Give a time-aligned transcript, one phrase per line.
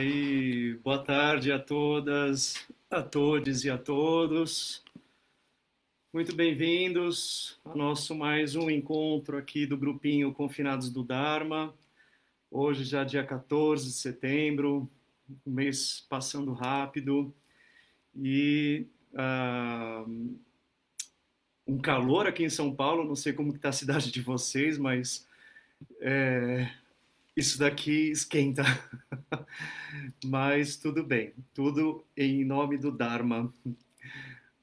[0.00, 4.82] Aí, boa tarde a todas, a todos e a todos.
[6.10, 11.74] Muito bem-vindos a nosso mais um encontro aqui do grupinho Confinados do Dharma.
[12.50, 14.88] Hoje já dia 14 de setembro,
[15.46, 17.30] um mês passando rápido
[18.16, 20.38] e uh,
[21.66, 23.04] um calor aqui em São Paulo.
[23.04, 25.28] Não sei como está a cidade de vocês, mas
[26.00, 26.72] é,
[27.40, 28.62] isso daqui esquenta.
[30.26, 33.50] Mas tudo bem, tudo em nome do Dharma.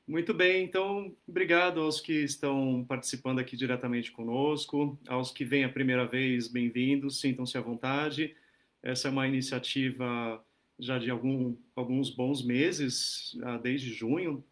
[0.08, 5.70] Muito bem, então, obrigado aos que estão participando aqui diretamente conosco, aos que vêm a
[5.70, 8.36] primeira vez, bem-vindos, sintam-se à vontade.
[8.84, 10.40] Essa é uma iniciativa
[10.80, 14.44] já de algum, alguns bons meses, ah, desde junho,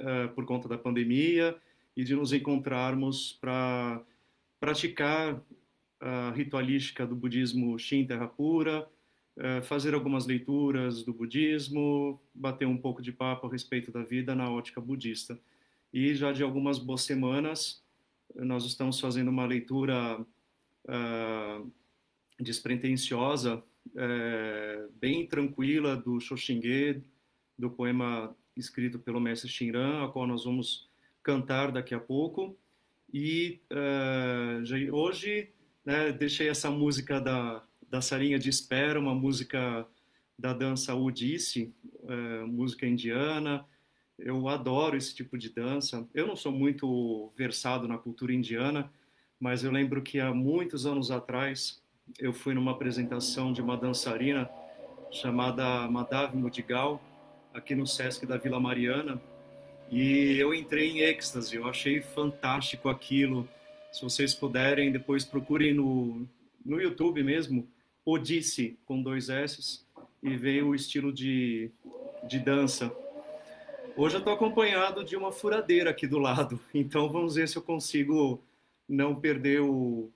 [0.00, 1.54] uh, por conta da pandemia,
[1.94, 4.02] e de nos encontrarmos para
[4.58, 5.38] praticar
[6.02, 8.88] a ritualística do budismo Shin Terra Pura,
[9.36, 14.34] uh, fazer algumas leituras do budismo, bater um pouco de papo a respeito da vida
[14.34, 15.38] na ótica budista.
[15.92, 17.84] E já de algumas boas semanas,
[18.34, 21.72] nós estamos fazendo uma leitura uh,
[22.40, 27.02] despretensiosa, uh, bem tranquila do Shoshinge,
[27.56, 30.90] do poema escrito pelo mestre Shinran, a qual nós vamos
[31.22, 32.56] cantar daqui a pouco.
[33.12, 35.50] E uh, hoje
[35.84, 39.86] né, deixei essa música da, da salinha de espera, uma música
[40.38, 43.64] da dança Odissi, uh, música indiana.
[44.18, 46.08] Eu adoro esse tipo de dança.
[46.14, 48.90] Eu não sou muito versado na cultura indiana,
[49.38, 51.82] mas eu lembro que há muitos anos atrás
[52.18, 54.48] eu fui numa apresentação de uma dançarina
[55.10, 57.02] chamada Madhav Mudigal,
[57.52, 59.20] aqui no Sesc da Vila Mariana,
[59.90, 63.46] e eu entrei em êxtase, eu achei fantástico aquilo.
[63.92, 66.26] Se vocês puderem, depois procurem no,
[66.64, 67.68] no YouTube mesmo,
[68.04, 69.84] Odisse, com dois S,
[70.22, 71.70] e veio o estilo de,
[72.26, 72.90] de dança.
[73.94, 77.62] Hoje eu estou acompanhado de uma furadeira aqui do lado, então vamos ver se eu
[77.62, 78.42] consigo
[78.88, 80.10] não perder o,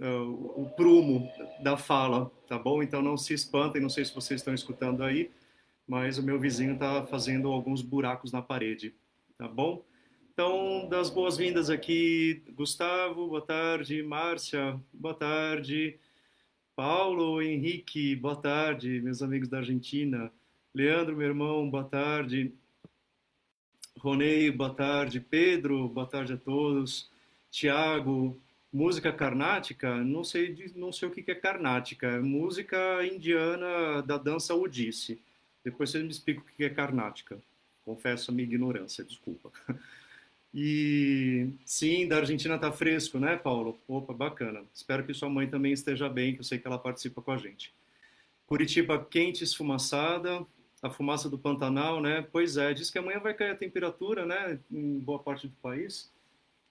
[0.00, 1.30] uh, o prumo
[1.62, 2.82] da fala, tá bom?
[2.82, 5.30] Então não se espantem, não sei se vocês estão escutando aí,
[5.86, 8.92] mas o meu vizinho está fazendo alguns buracos na parede,
[9.38, 9.84] tá bom?
[10.38, 15.98] Então, das boas-vindas aqui, Gustavo, boa tarde, Márcia, boa tarde,
[16.74, 20.30] Paulo, Henrique, boa tarde, meus amigos da Argentina,
[20.74, 22.52] Leandro, meu irmão, boa tarde,
[23.98, 27.10] Ronei, boa tarde, Pedro, boa tarde a todos,
[27.50, 28.38] Tiago,
[28.70, 34.54] música carnática, não sei, não sei o que é carnática, é música indiana da dança
[34.54, 35.18] Odissi.
[35.64, 37.38] Depois você me explica o que é carnática.
[37.86, 39.50] Confesso a minha ignorância, desculpa.
[40.58, 43.78] E sim, da Argentina tá fresco, né, Paulo?
[43.86, 44.64] Opa, bacana.
[44.72, 47.36] Espero que sua mãe também esteja bem, que eu sei que ela participa com a
[47.36, 47.74] gente.
[48.46, 50.46] Curitiba quente, esfumaçada,
[50.82, 52.26] a fumaça do Pantanal, né?
[52.32, 56.10] Pois é, diz que amanhã vai cair a temperatura, né, em boa parte do país.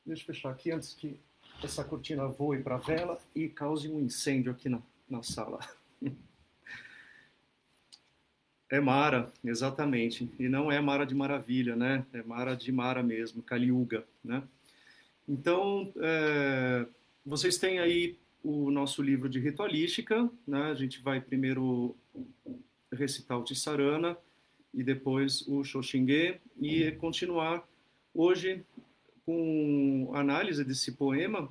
[0.04, 1.20] Deixa eu fechar aqui antes que
[1.64, 5.60] essa cortina voe para a vela e cause um incêndio aqui na, na sala.
[8.76, 10.30] É Mara, exatamente.
[10.38, 12.06] E não é Mara de Maravilha, né?
[12.12, 14.44] É Mara de Mara mesmo, Kaliuga, né?
[15.30, 16.86] Então, é,
[17.26, 20.64] vocês têm aí o nosso livro de ritualística, né?
[20.64, 21.96] A gente vai primeiro
[22.92, 24.18] recitar o Tissarana
[24.74, 27.66] e depois o Xoshingue e continuar
[28.14, 28.62] hoje
[29.26, 31.48] com análise desse poema.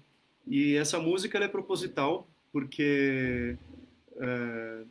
[0.46, 3.56] E essa música é proposital porque
[4.18, 4.84] é,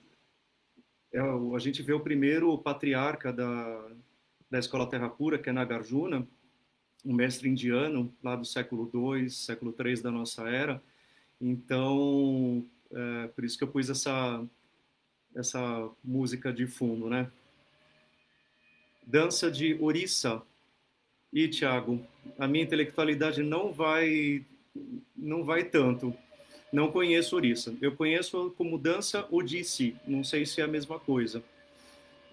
[1.13, 3.91] é, a gente vê o primeiro patriarca da,
[4.49, 6.27] da escola Terra Pura, que é Nagarjuna,
[7.05, 10.81] um mestre indiano lá do século II, século III da nossa era.
[11.39, 14.43] Então, é, por isso que eu pus essa
[15.35, 17.29] essa música de fundo, né?
[19.05, 20.41] Dança de Orissa.
[21.31, 22.05] E Tiago,
[22.37, 24.45] a minha intelectualidade não vai
[25.15, 26.15] não vai tanto
[26.73, 27.73] não conheço Orissa.
[27.79, 29.95] Eu conheço como dança Odissi.
[30.07, 31.43] Não sei se é a mesma coisa.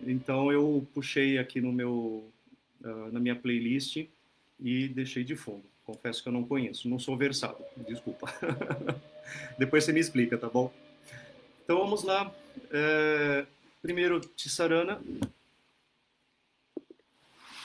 [0.00, 2.25] Então eu puxei aqui no meu
[2.82, 4.06] uh, na minha playlist
[4.58, 5.62] e deixei de fundo.
[5.84, 7.62] Confesso que eu não conheço, não sou versado.
[7.86, 8.32] Desculpa.
[9.58, 10.72] Depois você me explica, tá bom?
[11.62, 12.34] Então vamos lá.
[12.70, 13.46] É,
[13.82, 15.03] primeiro Tissarana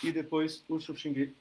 [0.04, 1.34] e depois o Xuxingue.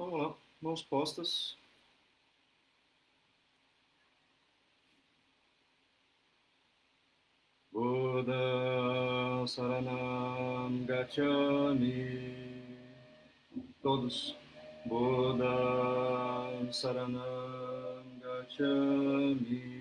[0.00, 0.34] Vamos lá,
[0.70, 1.56] mãos postas.
[7.72, 10.86] Buda Saranam.
[13.82, 14.36] Todos.
[14.86, 15.56] Buda
[16.70, 19.80] Saranam Gacchami.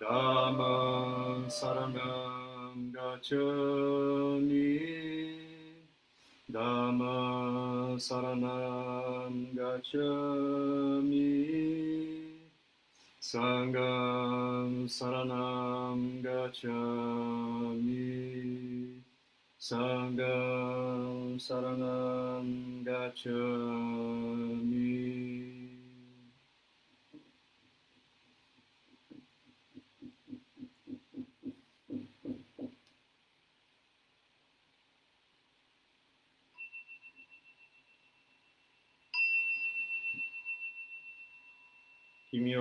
[0.00, 2.90] Dhamma Saranam
[8.00, 11.20] Saranam Gacchami.
[13.20, 18.00] Sangam Saranam Gacchami.
[19.60, 22.48] Sangam Saranam
[22.82, 23.90] Gacchami
[42.40, 42.60] 妙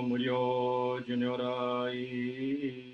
[0.00, 2.92] 無量寿如来。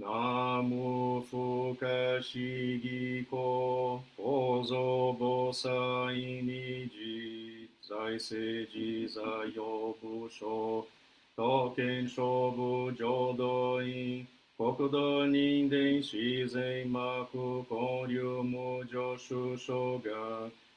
[0.00, 1.86] ナム不可
[2.22, 9.20] 思議故、法蔵菩薩に実在世自在
[9.56, 10.86] 用部所、
[11.34, 14.24] 刀剣勝負浄土院、
[14.56, 16.16] 国土人間自
[16.56, 20.14] 然幕交流無常主所願、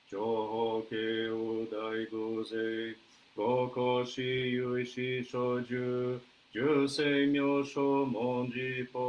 [0.10, 1.78] 情報系右大
[2.12, 2.96] 偶勢、
[3.44, 4.22] 五行死
[4.52, 6.20] 有死所住、
[6.54, 9.00] 十世妙所文字法、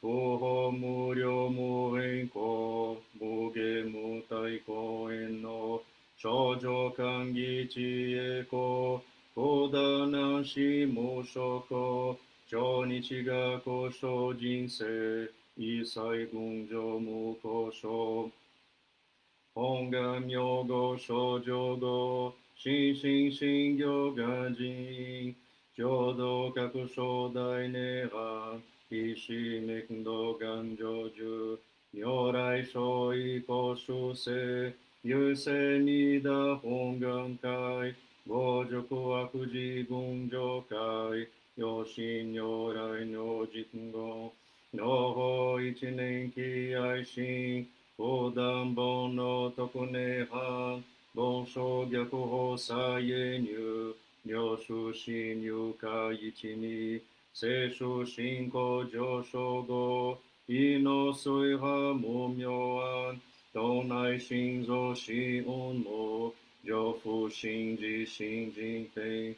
[0.00, 5.82] 不法無量無縁故、無下無体公園の
[6.16, 9.02] 少女歓喜知恵故、
[9.34, 12.16] 高田南市無所故、
[12.48, 18.32] 超日が故障人生、一切群上無故障。
[19.52, 25.32] 本願名号少女語、心身心行願人、
[25.76, 31.56] 浄土各正大涅槃、必死滅道願成就、
[31.92, 34.74] 如来所以公主世、
[35.04, 37.94] 優勢二打本願会、
[38.26, 44.32] 五辱悪事群上会、有心如来の実言、
[44.72, 50.82] の法一年期愛心、横断本の特涅槃、
[51.18, 53.92] 本書逆法再輸入、
[54.24, 57.02] 領主侵入会一に、
[57.34, 63.20] 聖書信仰上昇後、意の水波無明暗、
[63.52, 66.32] 道内心臓心音も、
[66.64, 69.34] 上腹心自心人天、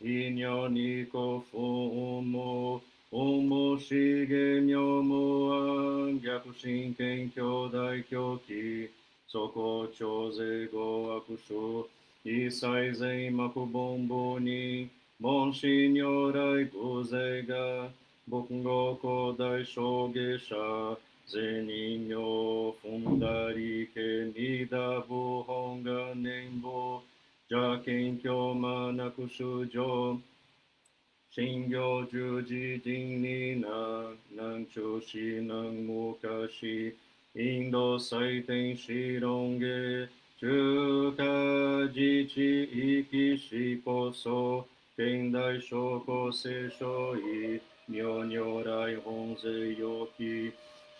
[0.00, 3.92] 意尿に古風も、面し
[4.28, 8.88] げ妙無暗、逆神剣兄弟狂気、
[9.34, 11.88] そこ超税語悪書、
[12.24, 14.88] 一切税幕本部に、
[15.18, 17.88] 門師如来偶税が、
[18.28, 27.02] 僕語古代小下者、税人形踏んだりけにだ部本が年俸、
[27.50, 30.16] 邪剣教魔なく主上、
[31.32, 33.68] 信行十字人にな、
[34.30, 36.94] 南中市南昔、
[37.35, 41.23] インド祭天子論下、中華
[41.93, 50.51] 自治域史こそ、現代証拠聖書意、妙如来本税要記、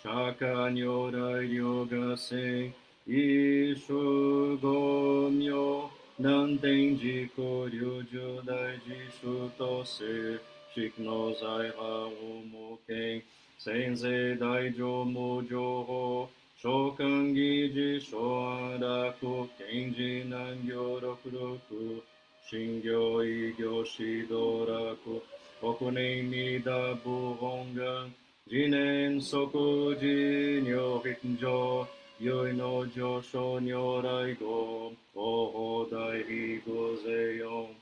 [0.02, 2.74] 釈迦如来両合戦、
[3.06, 10.40] 一種五妙、南天寺古流十大寺主とせ、
[10.74, 12.10] 宿の財派を
[12.46, 13.24] 無権、
[13.59, 16.29] Sensei Daijo Mujoho,
[16.63, 22.03] Shokangi de Shoaraku, Kenji Nangyo Rokuroku,
[22.51, 25.21] Shingyo Igyo Shidoraku,
[25.63, 28.11] Okunen Nida Buhongan,
[28.51, 31.87] Jinen Soku Jinyo Hitinjo,
[32.21, 37.75] Yoi no Josho Nyorai Go, Oho Dai Higo Zeyon,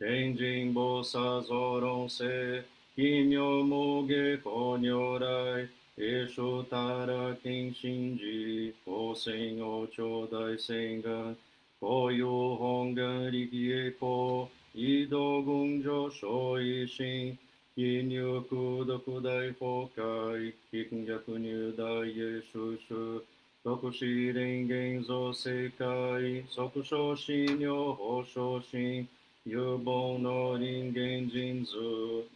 [0.00, 2.64] Tenjin Bosa Zoron Se,
[2.96, 11.36] 非尿も下法尿来、栄翔たら献身く、法戦王朝大戦願、
[11.80, 17.36] 法要本願力栄光、移動群上昇維新、
[17.74, 23.24] 非入空毒大崩壊、貧弱入大へ収集、
[23.64, 29.08] 特使連言造正解、即昇信尿法昇進、
[29.46, 31.76] 有望の人間人図、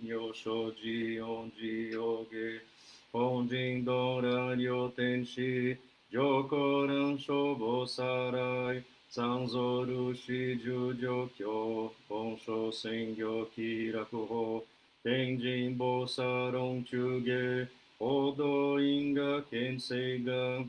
[0.05, 2.63] 幼少自音自用下、
[3.11, 5.79] 本人道ら両天使、
[6.13, 14.63] 上皇乱消防さらい、三蔵ルシ十条教、本書専業気楽法、
[15.03, 20.63] 天神菩薩論中下、報道因果見性が、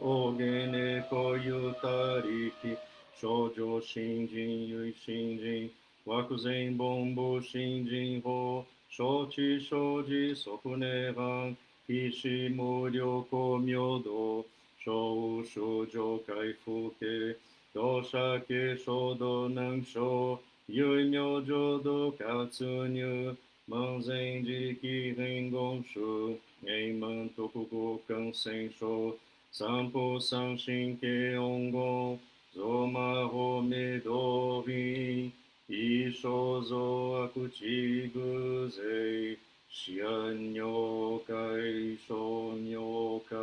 [0.00, 2.76] 大げ猫ゆたりき、
[3.20, 5.70] 少女新人ゆい新人、
[6.04, 11.54] 枠前本部新人法、承知生じ即涅槃、
[11.86, 14.44] 必死無量光明道、
[14.84, 17.36] 小少女回復系、
[17.72, 29.14] 同社系衝動難所、唯妙浄土活入、門前時期変言書、永門特語感染症、
[29.52, 32.18] 三歩三神系音言、
[32.54, 35.32] ゾマホメドビ
[35.68, 43.34] イソゾアクチグゼイシアンニョカイソニョカ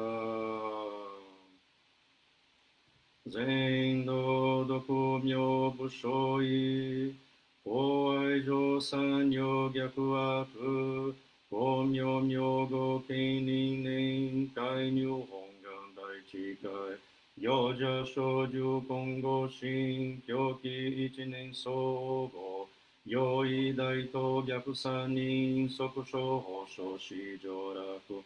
[3.28, 5.36] 全土独名
[5.72, 7.14] 不所以
[7.66, 10.48] 法愛上三両逆悪
[11.50, 16.02] 法名名語権人年介入本願大
[16.32, 22.68] 地界行者少女今後新狂気一年総合、
[23.06, 28.24] 用意大と逆三人即所保証市上楽、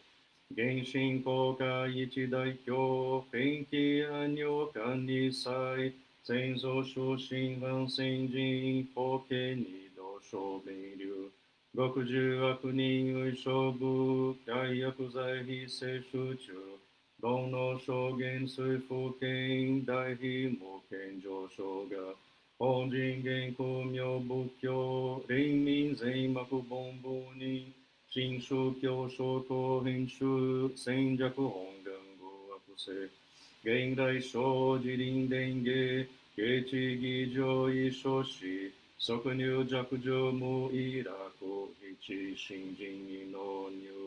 [0.55, 5.93] 原神公開一代表、偏気安養管理祭、
[6.23, 9.63] 先祖出身反戦人、法家二
[9.95, 11.31] 度小弁流、
[11.73, 16.55] 極十悪人為勝負、大薬剤非摂取中、
[17.21, 22.13] 煩悩証言水風権、大非無権上昇が、
[22.59, 27.73] 本人言公明仏教、連民全幕本部に、
[28.09, 31.51] 新宗教商工編集、戦略本
[31.83, 32.91] 願語悪性、
[33.63, 41.13] 現代生自林伝芸、下地議場異所し、即入弱上無意楽、
[41.81, 44.04] 一新人に納入。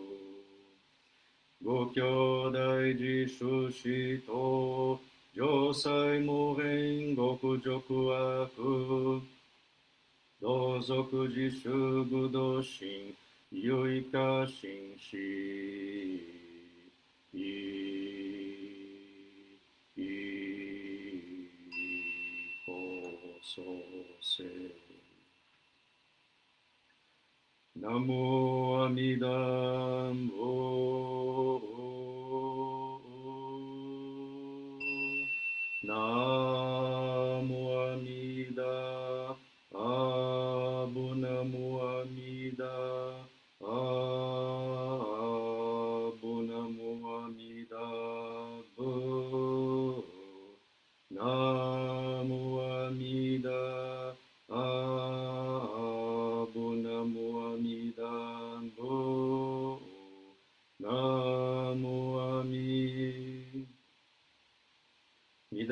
[1.64, 5.00] ご兄弟自主死と、
[5.34, 9.22] 上妻無変極辱悪、
[10.40, 11.68] 同族自主
[12.04, 13.12] 武道心、
[13.50, 15.16] よいか心し、
[17.34, 17.38] い、
[19.96, 20.00] い、
[22.64, 22.72] こ
[23.42, 23.62] そ
[24.22, 24.44] せ。
[27.80, 31.17] ナモアミダボ
[36.00, 36.67] Oh.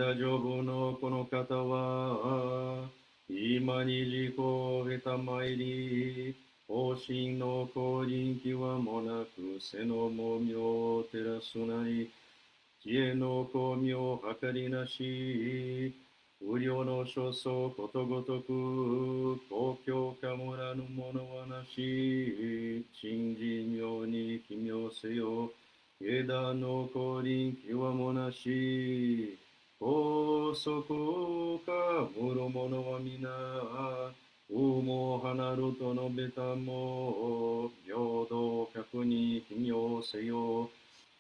[0.06, 2.88] 三田上部のこの方は、
[3.28, 6.36] 今に自己を得たまいり、
[6.68, 12.08] 方針の降臨気はもなく、背のもみを照らすなり、
[12.84, 15.92] 知恵の巧妙計りなし、
[16.40, 25.50] 無料の所相ことごとく、公共かもらぬものはなし、信じ妙に奇妙せよ、
[26.00, 29.36] 枝の降臨気はもなし、
[29.78, 33.28] 法則かむろものは皆、
[34.48, 40.70] うも離ると述べたも、平等客に奇妙せよ、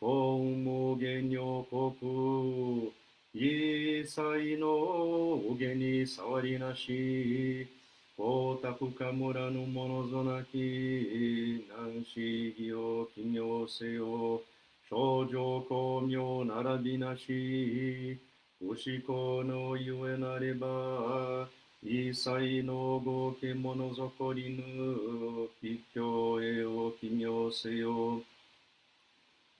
[0.00, 2.92] 法無限女国、
[3.34, 7.68] 一切の右下に触りなし、
[8.16, 14.40] 光沢かむらぬものぞなき、難思議を奇妙せよ、
[14.88, 18.18] 症状巧妙並びなし、
[18.58, 21.46] 不思考のゆえなれば、
[21.82, 28.22] 一切の合計ものぞこりぬ、必教へを奇妙せよ。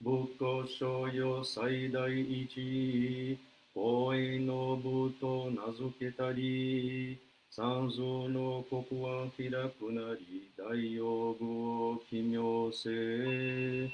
[0.01, 3.37] 仏教所よ最大一、
[3.75, 7.19] 法営の部と名付けたり、
[7.51, 13.91] 三蔵の国は開くなり、大用具を奇妙せよ。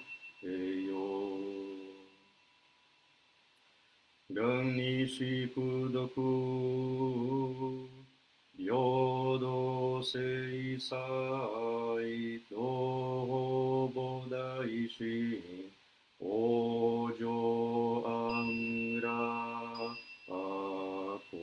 [4.32, 7.88] 願にしくどく、
[8.56, 8.74] 平
[9.40, 10.94] 等聖祭、
[12.50, 15.42] 同母大神、
[16.20, 17.24] 往生
[18.06, 19.08] 安楽
[20.28, 21.38] あこ。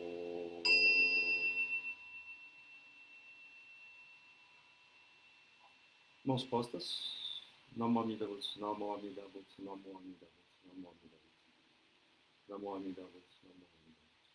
[6.26, 7.16] Mãos postas.
[7.76, 11.19] Namo Amida Butsu, Namo Amida Butsu, Namo Amida Butsu, Namo Amida Butsu.
[12.51, 14.35] Namo Amida Butsu, Namo Amida Butsu.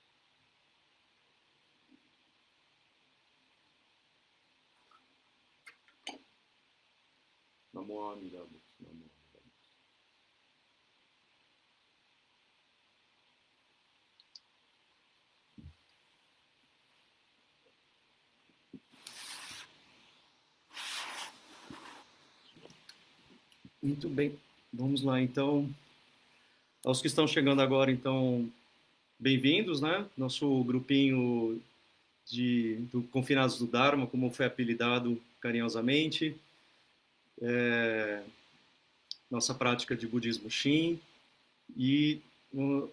[7.74, 9.42] Namo Amida Butsu, Namo Amida.
[23.84, 24.40] Muito bem,
[24.72, 25.70] vamos lá então.
[26.86, 28.48] Aos que estão chegando agora, então,
[29.18, 30.06] bem-vindos, né?
[30.16, 31.60] Nosso grupinho
[32.28, 36.36] de do Confinados do Dharma, como foi apelidado carinhosamente.
[37.42, 38.22] É,
[39.32, 41.00] nossa prática de budismo Shin.
[41.76, 42.22] E
[42.54, 42.88] o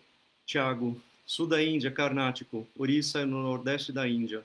[0.47, 2.67] Tiago sul da Índia, Carnático.
[2.75, 4.43] Orissa no nordeste da Índia.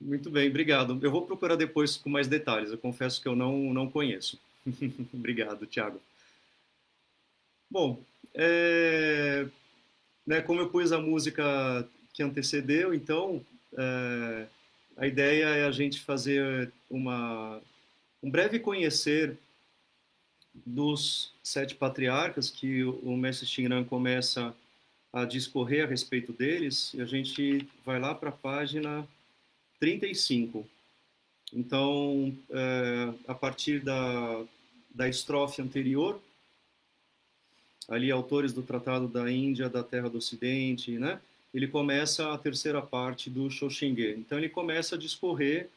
[0.00, 0.98] Muito bem, obrigado.
[1.00, 2.72] Eu vou procurar depois com mais detalhes.
[2.72, 4.40] Eu confesso que eu não, não conheço.
[5.14, 6.00] obrigado, Tiago.
[7.70, 8.02] Bom,
[8.34, 9.46] é,
[10.26, 13.44] né, como eu pus a música que antecedeu, então
[13.78, 14.46] é,
[14.96, 17.60] a ideia é a gente fazer uma,
[18.20, 19.38] um breve conhecer
[20.66, 24.52] dos sete patriarcas que o mestre Shinran começa
[25.12, 29.06] a discorrer a respeito deles, e a gente vai lá para a página
[29.78, 30.68] 35.
[31.52, 34.44] Então, é, a partir da,
[34.92, 36.20] da estrofe anterior,
[37.90, 41.20] ali autores do Tratado da Índia, da Terra do Ocidente, né?
[41.52, 44.14] Ele começa a terceira parte do Shoshinge.
[44.16, 45.68] Então, ele começa a discorrer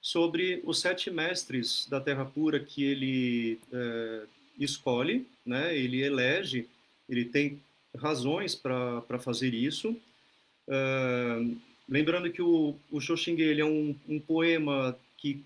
[0.00, 4.22] sobre os sete mestres da Terra Pura que ele é,
[4.60, 5.74] escolhe, né?
[5.74, 6.68] Ele elege,
[7.08, 7.58] ele tem
[7.96, 9.96] razões para fazer isso.
[10.68, 11.56] Uh,
[11.88, 15.42] lembrando que o, o Shoshinge ele é um, um poema que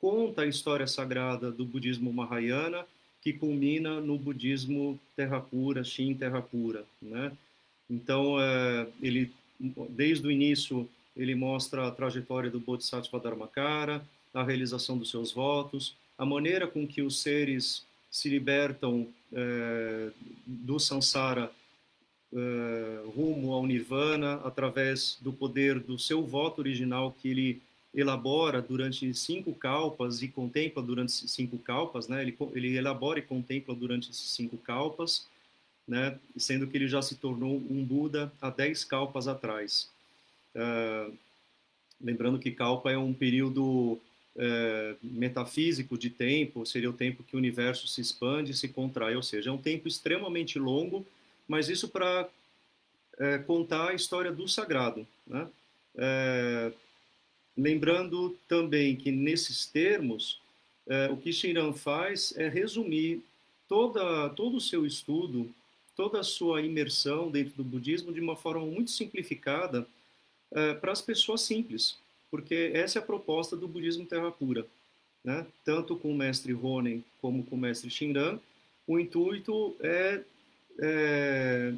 [0.00, 2.86] conta a história sagrada do budismo Mahayana,
[3.22, 7.32] que culmina no budismo terra pura, Shin terra pura, né?
[7.88, 9.30] Então, uh, ele
[9.90, 14.02] desde o início ele mostra a trajetória do Bodhisattva Dharmakara,
[14.32, 20.12] a realização dos seus votos, a maneira com que os seres se libertam uh,
[20.46, 21.50] do samsara
[22.32, 27.62] uh, rumo ao nirvana através do poder do seu voto original que ele
[27.94, 32.22] elabora durante cinco kalpas e contempla durante cinco kalpas, né?
[32.22, 35.26] Ele, ele elabora e contempla durante esses cinco kalpas,
[35.86, 36.18] né?
[36.36, 39.90] Sendo que ele já se tornou um Buda há dez kalpas atrás.
[40.54, 41.12] Uh,
[42.00, 43.98] lembrando que kalpa é um período
[44.36, 49.16] uh, metafísico de tempo, seria o tempo que o universo se expande e se contrai,
[49.16, 51.04] ou seja, é um tempo extremamente longo
[51.50, 52.28] mas isso para
[53.18, 55.04] é, contar a história do sagrado.
[55.26, 55.48] Né?
[57.60, 60.40] Lembrando também que nesses termos,
[60.88, 63.22] é, o que Shinran faz é resumir
[63.68, 65.52] toda, todo o seu estudo,
[65.94, 69.86] toda a sua imersão dentro do budismo de uma forma muito simplificada
[70.52, 71.98] é, para as pessoas simples,
[72.30, 74.66] porque essa é a proposta do budismo terra pura.
[75.22, 75.46] Né?
[75.64, 78.40] Tanto com o mestre Ronen como com o mestre Shinran,
[78.86, 80.22] o intuito é
[80.80, 81.74] é,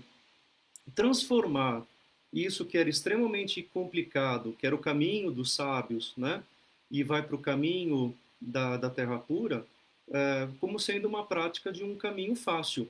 [0.95, 1.85] transformar
[2.33, 6.42] isso que era extremamente complicado, que era o caminho dos sábios, né?
[6.90, 9.66] E vai para o caminho da, da terra pura,
[10.11, 12.88] é, como sendo uma prática de um caminho fácil.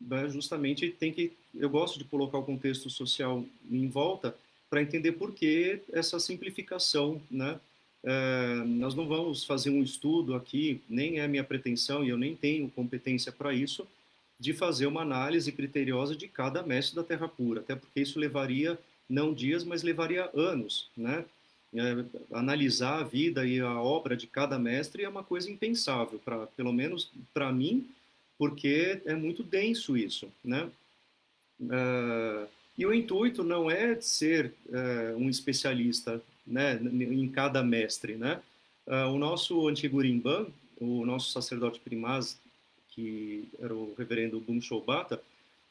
[0.00, 0.28] Né?
[0.28, 4.34] Justamente tem que, eu gosto de colocar o contexto social em volta
[4.70, 7.58] para entender por que essa simplificação, né?
[8.04, 12.34] É, nós não vamos fazer um estudo aqui, nem é minha pretensão e eu nem
[12.36, 13.86] tenho competência para isso,
[14.38, 18.78] de fazer uma análise criteriosa de cada mestre da Terra Pura, até porque isso levaria
[19.08, 21.24] não dias, mas levaria anos, né?
[21.74, 26.46] É, analisar a vida e a obra de cada mestre é uma coisa impensável, para
[26.46, 27.86] pelo menos para mim,
[28.38, 30.70] porque é muito denso isso, né?
[31.70, 32.46] É,
[32.78, 38.40] e o intuito não é ser é, um especialista, né, em cada mestre, né?
[39.12, 40.46] O nosso antigo Rimban,
[40.80, 42.38] o nosso sacerdote primaz
[42.98, 45.22] que era o reverendo Bum Shobata,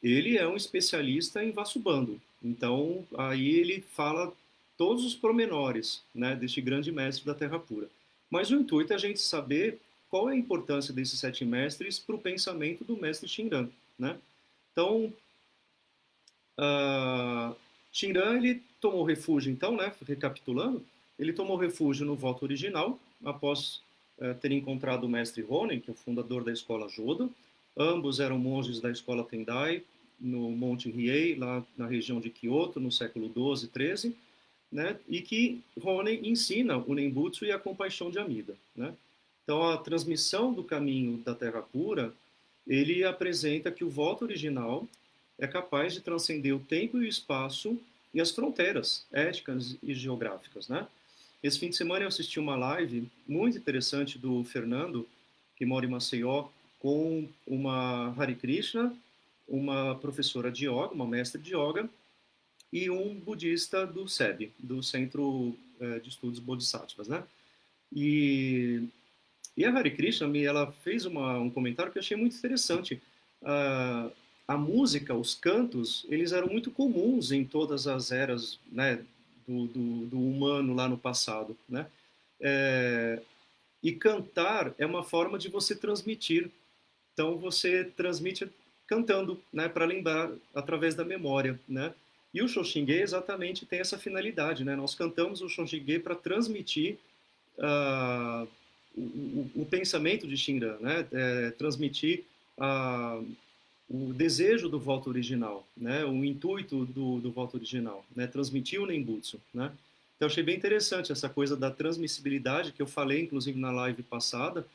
[0.02, 2.18] ele é um especialista em Vassubando.
[2.42, 4.32] Então, aí ele fala
[4.78, 7.86] todos os pormenores né, deste grande mestre da Terra Pura.
[8.30, 12.14] Mas o intuito é a gente saber qual é a importância desses sete mestres para
[12.14, 13.68] o pensamento do mestre Shinran.
[13.98, 14.16] Né?
[14.72, 15.12] Então,
[16.58, 17.54] uh,
[18.02, 20.82] ele tomou refúgio, então, né, recapitulando,
[21.18, 23.82] ele tomou refúgio no voto original, após
[24.40, 27.32] ter encontrado o mestre Ronen, que é o fundador da escola Jodo.
[27.76, 29.82] Ambos eram monges da escola Tendai,
[30.20, 34.16] no Monte Riei, lá na região de Kyoto, no século 12, 13,
[34.70, 34.98] né?
[35.08, 38.92] E que Ronen ensina o Nembutsu e a compaixão de Amida, né?
[39.44, 42.12] Então, a transmissão do caminho da Terra Pura,
[42.66, 44.86] ele apresenta que o voto original
[45.38, 47.78] é capaz de transcender o tempo e o espaço
[48.12, 50.86] e as fronteiras éticas e geográficas, né?
[51.42, 55.08] Esse fim de semana eu assisti uma live muito interessante do Fernando,
[55.56, 56.48] que mora em Maceió,
[56.80, 58.94] com uma Hare Krishna,
[59.48, 61.88] uma professora de yoga, uma mestre de yoga,
[62.72, 67.24] e um budista do SEB, do Centro eh, de Estudos Bodhisattvas, né?
[67.94, 68.82] E,
[69.56, 73.00] e a Hare Krishna, ela fez uma, um comentário que eu achei muito interessante.
[73.40, 74.12] Uh,
[74.46, 79.04] a música, os cantos, eles eram muito comuns em todas as eras, né?
[79.48, 81.86] Do, do, do humano lá no passado, né?
[82.40, 83.20] É,
[83.82, 86.50] e cantar é uma forma de você transmitir.
[87.14, 88.48] Então você transmite
[88.86, 91.92] cantando, né, para lembrar através da memória, né?
[92.32, 94.76] E o Shoshinge exatamente tem essa finalidade, né?
[94.76, 96.98] Nós cantamos o Shoshinge para transmitir
[97.58, 98.46] uh,
[98.94, 101.06] o, o, o, pensamento de Shinran, né?
[101.10, 102.24] É, transmitir
[102.58, 103.26] uh,
[103.88, 106.04] o desejo do voto original, né?
[106.04, 108.26] O intuito do, do voto original, né?
[108.26, 109.72] Transmitir o Nembutsu, né?
[110.16, 114.66] Então, achei bem interessante essa coisa da transmissibilidade que eu falei, inclusive, na live passada,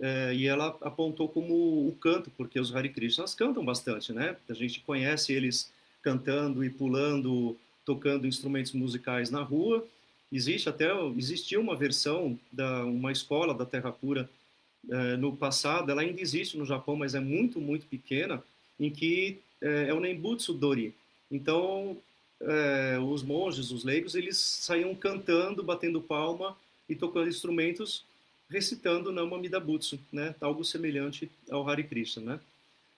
[0.00, 1.54] é, e ela apontou como
[1.88, 4.36] o canto, porque os Hare Krishnas cantam bastante, né?
[4.48, 9.86] A gente conhece eles cantando e pulando, tocando instrumentos musicais na rua.
[10.32, 14.28] Existe até existia uma versão da uma escola da Terra Pura
[14.88, 18.42] é, no passado, ela ainda existe no Japão, mas é muito muito pequena,
[18.80, 20.94] em que é, é o Nembutsu Dori.
[21.30, 21.96] Então
[22.40, 26.56] é, os monges, os leigos, eles saíam cantando, batendo palma
[26.88, 28.04] e tocando instrumentos,
[28.48, 30.34] recitando Nama Midabutsu, né?
[30.40, 32.40] Algo semelhante ao Hare Krishna, né?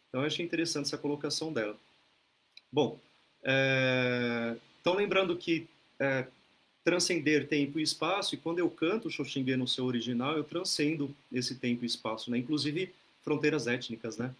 [0.08, 1.76] Então eu achei interessante essa colocação dela.
[2.70, 2.98] Bom,
[3.42, 5.66] é, então lembrando que
[5.98, 6.26] é,
[6.84, 11.14] transcender tempo e espaço, e quando eu canto o Shoshinge no seu original, eu transcendo
[11.32, 12.38] esse tempo e espaço, né?
[12.38, 14.34] Inclusive fronteiras étnicas, né?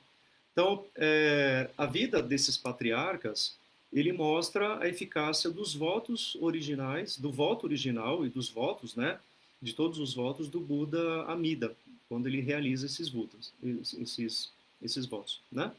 [0.53, 3.57] Então, é, a vida desses patriarcas
[3.93, 9.19] ele mostra a eficácia dos votos originais, do voto original e dos votos, né,
[9.61, 11.77] de todos os votos do Buda Amida,
[12.09, 14.51] quando ele realiza esses votos, esses,
[14.83, 15.73] esses votos, né?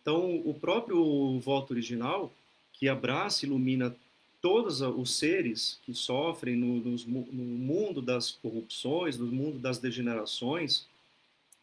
[0.00, 2.32] Então, o próprio voto original,
[2.74, 3.94] que abraça e ilumina
[4.42, 6.96] todos os seres que sofrem no, no,
[7.32, 10.86] no mundo das corrupções, no mundo das degenerações,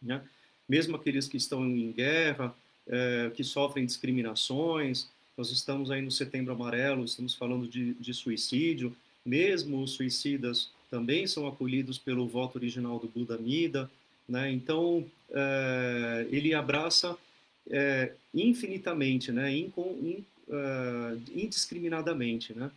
[0.01, 0.23] né?
[0.67, 2.55] Mesmo aqueles que estão em guerra,
[2.87, 8.95] é, que sofrem discriminações, nós estamos aí no Setembro Amarelo, estamos falando de, de suicídio.
[9.25, 13.89] Mesmo os suicidas também são acolhidos pelo voto original do Buda Mida.
[14.27, 14.51] Né?
[14.51, 17.17] Então, é, ele abraça
[17.69, 19.51] é, infinitamente, né?
[19.55, 19.71] In,
[20.51, 22.53] uh, indiscriminadamente.
[22.53, 22.69] Né?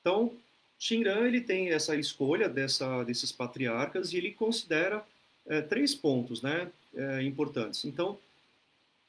[0.00, 0.32] Então,
[0.78, 5.04] Shinran ele tem essa escolha dessa, desses patriarcas e ele considera
[5.46, 7.84] é, três pontos né, é, importantes.
[7.84, 8.18] Então,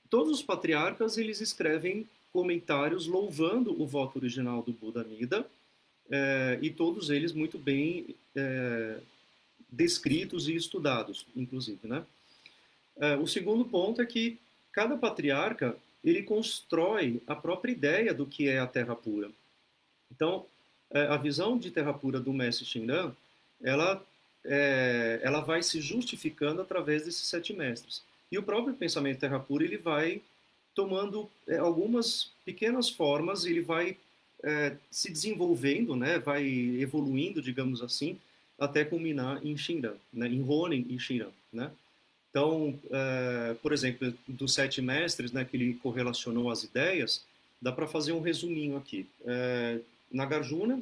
[0.09, 5.45] todos os patriarcas eles escrevem comentários louvando o voto original do Buda Mida,
[6.09, 8.99] é, e todos eles muito bem é,
[9.69, 12.05] descritos e estudados, inclusive, né?
[13.21, 14.39] O segundo ponto é que
[14.71, 19.29] cada patriarca ele constrói a própria ideia do que é a Terra pura.
[20.09, 20.45] Então,
[20.93, 23.13] a visão de Terra pura do mestre Shinran,
[23.61, 24.01] ela
[25.21, 28.03] ela vai se justificando através desses sete mestres.
[28.31, 30.21] E o próprio pensamento Terra pura ele vai
[30.75, 33.97] tomando é, algumas pequenas formas, ele vai
[34.43, 38.19] é, se desenvolvendo, né, vai evoluindo, digamos assim,
[38.59, 41.71] até culminar em Shinran, né, em Ronin e Shinran, né?
[42.29, 47.23] Então, é, por exemplo, dos sete mestres, né, que ele correlacionou as ideias,
[47.61, 49.07] dá para fazer um resuminho aqui.
[49.25, 49.79] É,
[50.11, 50.81] Nagarjuna,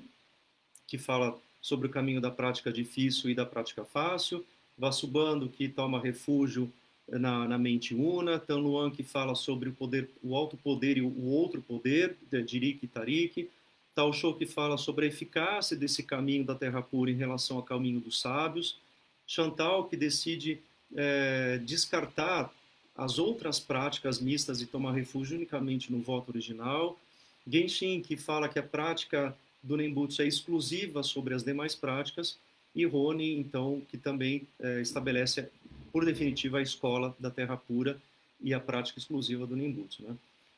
[0.87, 4.45] que fala sobre o caminho da prática difícil e da prática fácil,
[4.77, 6.69] Vasubandhu, que toma refúgio
[7.07, 11.01] na, na mente una, Tan Luan que fala sobre o poder, o alto poder e
[11.01, 13.49] o, outro poder, Dirik e Tarik,
[13.95, 17.63] Tao Shou que fala sobre a eficácia desse caminho da terra pura em relação ao
[17.63, 18.77] caminho dos sábios,
[19.25, 20.59] Chantal que decide
[20.93, 22.53] é, descartar
[22.93, 26.99] as outras práticas mistas e tomar refúgio unicamente no voto original,
[27.47, 32.37] Genshin que fala que a prática do Nembutsu é exclusiva sobre as demais práticas,
[32.75, 35.49] e Rony, então, que também é, estabelece
[35.93, 38.01] por definitiva, a escola da terra pura
[38.41, 40.01] e a prática exclusiva do Nimbutsu.
[40.01, 40.15] Né?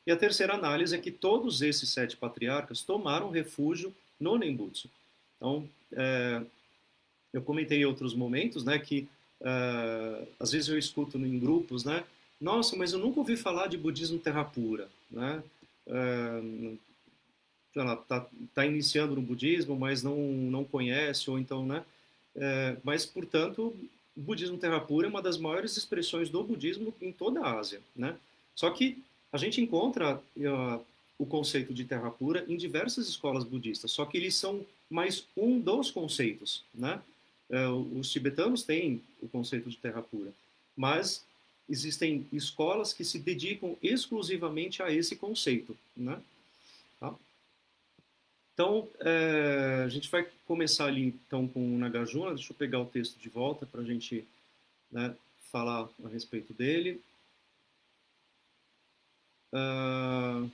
[0.07, 4.89] E a terceira análise é que todos esses sete patriarcas tomaram refúgio no Nembutsu.
[5.35, 6.41] Então, é,
[7.33, 9.09] eu comentei em outros momentos né, que
[9.41, 12.05] é, às vezes eu escuto em grupos, né?
[12.39, 15.43] Nossa, mas eu nunca ouvi falar de budismo terra pura, né?
[17.75, 21.83] É, tá, tá iniciando no budismo, mas não não conhece ou então, né?
[22.35, 23.75] É, mas portanto
[24.15, 27.81] o budismo terra pura é uma das maiores expressões do budismo em toda a Ásia,
[27.95, 28.15] né?
[28.55, 30.85] Só que a gente encontra uh,
[31.17, 35.59] o conceito de terra pura em diversas escolas budistas, só que eles são mais um
[35.59, 37.01] dos conceitos, né?
[37.49, 40.31] Uh, os tibetanos têm o conceito de terra pura,
[40.77, 41.25] mas
[41.67, 46.21] existem escolas que se dedicam exclusivamente a esse conceito, né?
[48.55, 52.33] Então, é, a gente vai começar ali então com o Nagarjuna.
[52.33, 54.25] Deixa eu pegar o texto de volta para a gente
[54.89, 55.13] né,
[55.51, 57.01] falar a respeito dele.
[59.53, 60.49] Uh,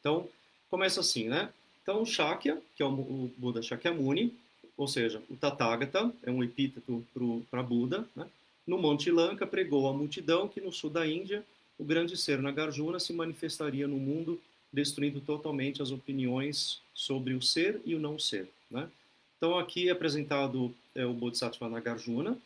[0.00, 0.28] então,
[0.68, 1.50] começa assim, né?
[1.82, 4.36] Então, Shakya, que é o, Buda Shakyamuni,
[4.76, 7.02] ou seja, o Tathagata, é um epíteto
[7.50, 8.28] para Buda, né?
[8.66, 11.44] no Monte Lanka pregou a multidão que no sul da Índia
[11.78, 14.40] o grande ser Nagarjuna se manifestaria no mundo,
[14.74, 18.48] destruindo totalmente as opiniões sobre o ser e o não ser.
[18.70, 18.88] Né?
[19.36, 22.36] Então, aqui é apresentado é, o Bodhisattva Nagarjuna,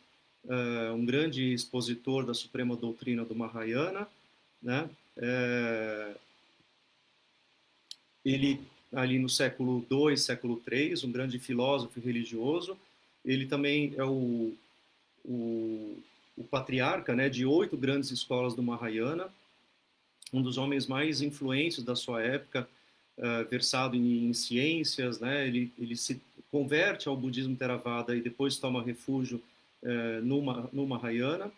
[0.47, 4.07] é, um grande expositor da suprema doutrina do Mahayana.
[4.61, 4.89] Né?
[5.17, 6.15] É,
[8.23, 8.61] ele,
[8.93, 12.77] ali no século II, século III, um grande filósofo religioso.
[13.25, 14.53] Ele também é o,
[15.25, 15.97] o,
[16.37, 19.29] o patriarca né, de oito grandes escolas do Mahayana,
[20.31, 22.67] um dos homens mais influentes da sua época,
[23.17, 25.47] uh, versado em, em ciências, né?
[25.47, 29.41] Ele, ele se converte ao budismo Theravada e depois toma refúgio
[29.83, 31.51] uh, no, no Mahayana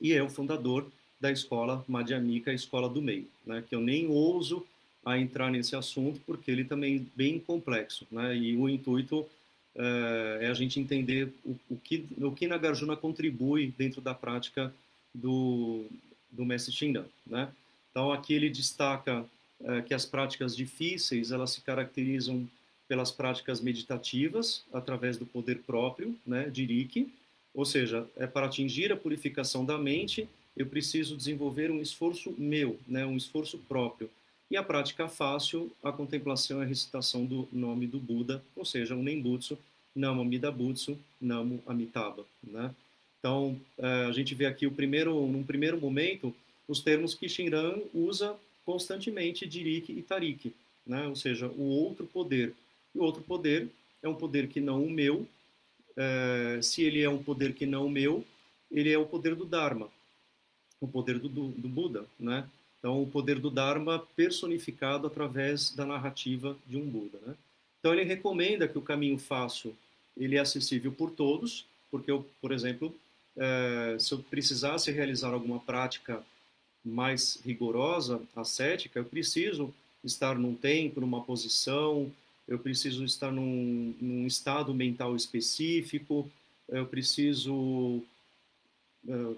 [0.00, 3.62] e é o fundador da escola Madhyamika, a escola do meio, né?
[3.68, 4.66] Que eu nem ouso
[5.04, 8.36] a entrar nesse assunto porque ele também é bem complexo, né?
[8.36, 13.72] E o intuito uh, é a gente entender o, o, que o que Nagarjuna contribui
[13.78, 14.72] dentro da prática
[15.14, 15.86] do
[16.32, 17.52] do mestre Shinran, né?
[17.90, 19.24] Então aqui ele destaca
[19.62, 22.48] é, que as práticas difíceis elas se caracterizam
[22.88, 27.12] pelas práticas meditativas através do poder próprio, né, de Riki,
[27.54, 32.78] ou seja, é para atingir a purificação da mente eu preciso desenvolver um esforço meu,
[32.86, 34.10] né, um esforço próprio.
[34.50, 38.94] E a prática fácil, a contemplação e a recitação do nome do Buda, ou seja,
[38.94, 39.58] o Nembutsu,
[39.94, 42.74] Namo Amida Butsu, Namo Amitabha, né?
[43.22, 46.34] Então, é, a gente vê aqui o primeiro, num primeiro momento,
[46.66, 48.34] os termos que Shinran usa
[48.66, 50.52] constantemente, Dirik e Tarik,
[50.84, 51.06] né?
[51.06, 52.52] ou seja, o outro poder.
[52.92, 53.68] E o outro poder
[54.02, 55.24] é um poder que não o meu.
[55.96, 58.24] É, se ele é um poder que não o meu,
[58.72, 59.88] ele é o poder do Dharma,
[60.80, 62.04] o poder do, do, do Buda.
[62.18, 62.44] Né?
[62.80, 67.20] Então, o poder do Dharma personificado através da narrativa de um Buda.
[67.24, 67.36] Né?
[67.78, 69.76] Então, ele recomenda que o caminho fácil
[70.16, 72.92] ele é acessível por todos, porque, eu, por exemplo,
[73.36, 76.22] é, se eu precisasse realizar alguma prática
[76.84, 79.72] mais rigorosa, ascética, eu preciso
[80.04, 82.10] estar num tempo, numa posição,
[82.46, 86.28] eu preciso estar num, num estado mental específico,
[86.68, 88.02] eu preciso
[89.06, 89.36] uh,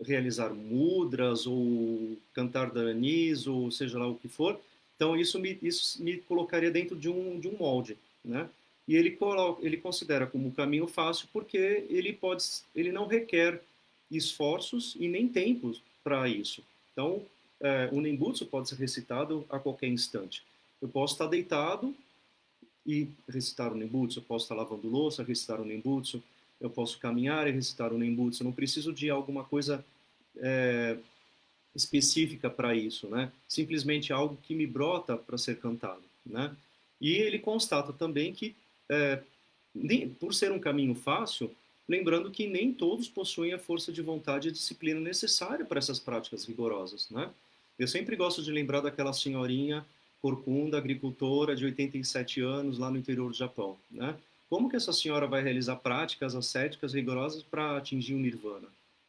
[0.00, 4.60] realizar mudras ou cantar dhanis ou seja lá o que for.
[4.96, 8.48] Então isso me, isso me colocaria dentro de um, de um molde, né?
[8.86, 9.16] E ele,
[9.60, 13.62] ele considera como caminho fácil porque ele, pode, ele não requer
[14.10, 16.62] esforços e nem tempo para isso.
[16.92, 17.22] Então,
[17.60, 20.42] é, o Nembutsu pode ser recitado a qualquer instante.
[20.80, 21.94] Eu posso estar deitado
[22.84, 26.22] e recitar o Nembutsu, eu posso estar lavando louça, recitar o Nembutsu,
[26.60, 29.84] eu posso caminhar e recitar o Nembutsu, eu não preciso de alguma coisa
[30.36, 30.96] é,
[31.74, 33.30] específica para isso, né?
[33.48, 36.54] Simplesmente algo que me brota para ser cantado, né?
[37.00, 38.54] E ele constata também que
[38.92, 39.22] é,
[40.20, 41.50] por ser um caminho fácil,
[41.88, 46.44] lembrando que nem todos possuem a força de vontade e disciplina necessária para essas práticas
[46.44, 47.30] rigorosas, né?
[47.78, 49.84] Eu sempre gosto de lembrar daquela senhorinha
[50.20, 54.14] corcunda, agricultora de 87 anos lá no interior do Japão, né?
[54.48, 58.68] Como que essa senhora vai realizar práticas ascéticas rigorosas para atingir o nirvana?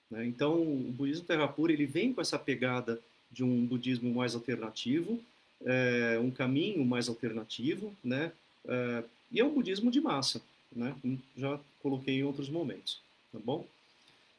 [0.10, 0.26] Né?
[0.26, 2.98] Então, o budismo terra pura ele vem com essa pegada
[3.30, 5.20] de um budismo mais alternativo,
[5.66, 8.32] é, um caminho mais alternativo, né?
[8.66, 10.42] É, e é um budismo de massa,
[10.72, 10.96] né?
[11.02, 13.66] Como já coloquei em outros momentos, tá bom?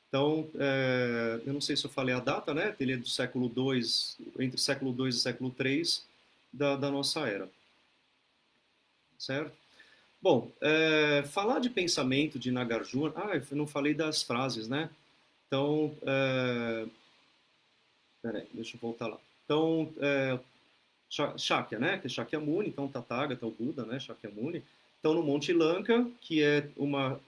[0.08, 2.76] Então, é, eu não sei se eu falei a data, né?
[2.78, 3.82] Ele é do século II,
[4.38, 5.82] entre século II e século III
[6.52, 7.50] da, da nossa era,
[9.18, 9.52] certo?
[10.22, 14.88] Bom, é, falar de pensamento de Nagarjuna, ah, eu não falei das frases, né?
[15.48, 16.86] Então, é,
[18.22, 19.18] peraí, deixa eu voltar lá.
[19.44, 20.38] Então, é,
[21.36, 21.98] Shakya, né?
[21.98, 24.00] Que é Shakyamuni, então Tathagata, o Buda, né?
[24.00, 24.62] Shakyamuni.
[25.04, 27.20] Então, no Monte Lanka, que é uma,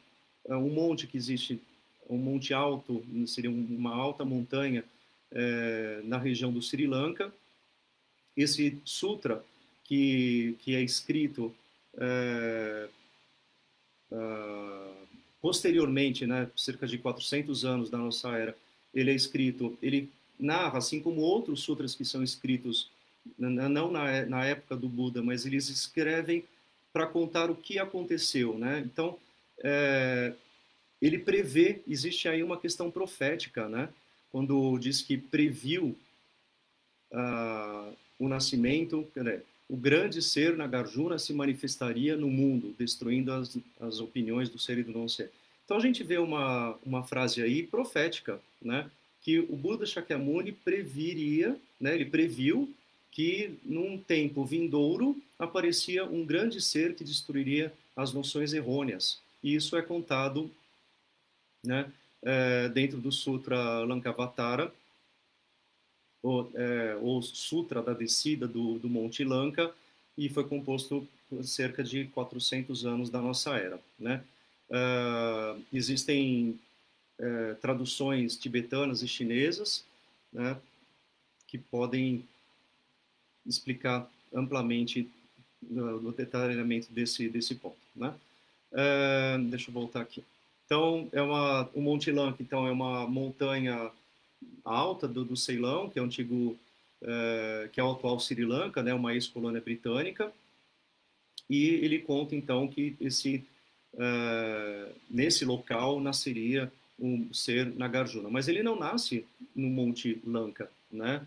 [0.48, 1.60] é um monte que existe,
[2.08, 4.82] um monte alto, seria uma alta montanha
[5.30, 7.30] é, na região do Sri Lanka,
[8.34, 9.44] esse sutra
[9.84, 11.54] que, que é escrito
[11.98, 12.88] é,
[14.10, 14.96] uh,
[15.42, 18.56] posteriormente, né, cerca de 400 anos da nossa era,
[18.94, 20.08] ele é escrito, ele
[20.40, 22.90] narra, assim como outros sutras que são escritos,
[23.38, 26.42] não na, na época do Buda, mas eles escrevem
[26.96, 28.82] para contar o que aconteceu, né?
[28.82, 29.18] Então,
[29.62, 30.32] é,
[31.00, 33.90] ele prevê, existe aí uma questão profética, né?
[34.32, 35.94] Quando diz que previu
[37.12, 39.06] uh, o nascimento,
[39.68, 44.82] o grande ser Nagarjuna se manifestaria no mundo, destruindo as, as opiniões do ser e
[44.82, 45.30] do não ser.
[45.66, 48.90] Então a gente vê uma, uma frase aí profética, né?
[49.20, 51.94] Que o Buda Shakyamuni previria, né?
[51.94, 52.72] Ele previu
[53.16, 59.22] que num tempo vindouro aparecia um grande ser que destruiria as noções errôneas.
[59.42, 60.50] E isso é contado
[61.64, 61.90] né,
[62.22, 64.70] é, dentro do Sutra Lankavatara,
[66.22, 69.72] o, é, o Sutra da descida do, do Monte Lanka,
[70.18, 71.08] e foi composto
[71.42, 73.80] cerca de 400 anos da nossa era.
[73.98, 74.22] Né?
[74.68, 76.60] Uh, existem
[77.18, 79.82] uh, traduções tibetanas e chinesas
[80.30, 80.54] né,
[81.46, 82.22] que podem
[83.46, 85.08] explicar amplamente
[85.62, 87.76] no, detalhamento desse, desse ponto.
[87.94, 88.14] Né?
[88.72, 90.22] Uh, deixa eu voltar aqui.
[90.64, 93.90] Então, é uma, o Monte Lanka então, é uma montanha
[94.64, 96.58] alta do, do Ceilão, que é o antigo,
[97.02, 100.32] uh, que é o atual Sri Lanka, né, uma ex-colônia britânica,
[101.48, 103.44] e ele conta então que esse
[103.94, 109.24] uh, nesse local nasceria um ser Nagarjuna, mas ele não nasce
[109.54, 111.24] no Monte Lanka, né?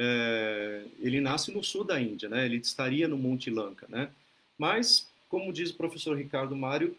[0.00, 2.44] É, ele nasce no sul da Índia, né?
[2.44, 4.08] Ele estaria no Monte Lanka, né?
[4.56, 6.96] Mas, como diz o professor Ricardo Mário,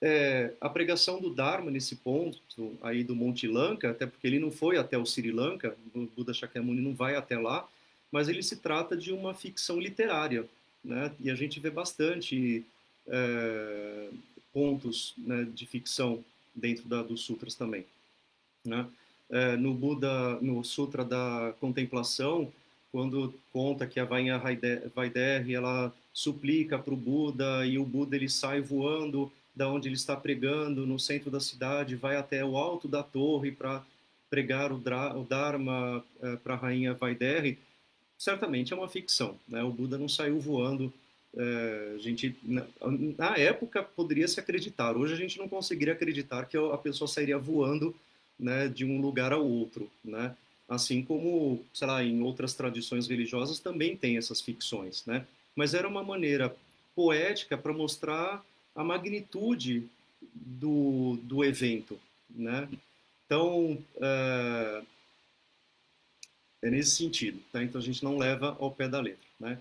[0.00, 2.40] é, a pregação do Dharma nesse ponto
[2.80, 6.32] aí do Monte Lanka, até porque ele não foi até o Sri Lanka, o Buda
[6.32, 7.68] Shakyamuni não vai até lá,
[8.10, 10.48] mas ele se trata de uma ficção literária,
[10.82, 11.12] né?
[11.20, 12.64] E a gente vê bastante
[13.06, 14.08] é,
[14.54, 16.24] pontos né, de ficção
[16.54, 17.84] dentro da, dos sutras também,
[18.64, 18.86] né?
[19.30, 22.50] É, no Buda, no Sutra da Contemplação,
[22.90, 24.40] quando conta que a Vainha
[24.94, 29.96] Vaideri ela suplica para o Buda e o Buda ele sai voando da onde ele
[29.96, 33.84] está pregando no centro da cidade, vai até o alto da torre para
[34.30, 37.58] pregar o, Dharma é, para a Rainha Vaideri,
[38.16, 39.36] certamente é uma ficção.
[39.48, 39.62] Né?
[39.62, 40.92] O Buda não saiu voando.
[41.36, 42.66] É, a gente, na,
[43.16, 44.96] na, época, poderia se acreditar.
[44.96, 47.94] Hoje a gente não conseguiria acreditar que a pessoa sairia voando
[48.38, 49.90] né, de um lugar ao outro.
[50.04, 50.34] Né?
[50.68, 55.04] Assim como, sei lá, em outras tradições religiosas também tem essas ficções.
[55.06, 55.26] Né?
[55.54, 56.54] Mas era uma maneira
[56.94, 59.88] poética para mostrar a magnitude
[60.34, 61.98] do, do evento.
[62.30, 62.68] Né?
[63.26, 64.86] Então, uh,
[66.62, 67.62] é nesse sentido, tá?
[67.62, 69.58] Então a gente não leva ao pé da letra, né?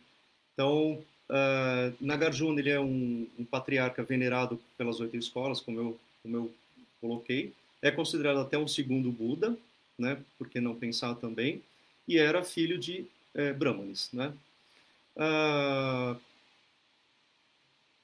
[0.53, 0.93] Então,
[1.29, 6.53] uh, Nagarjuna ele é um, um, patriarca venerado pelas oito escolas, como eu, como eu
[6.99, 7.53] coloquei.
[7.87, 9.57] É considerado até um segundo Buda,
[9.97, 10.21] né?
[10.37, 11.63] Por que não pensar também?
[12.05, 14.33] E era filho de é, Brahmanes, né?
[15.15, 16.19] Uh,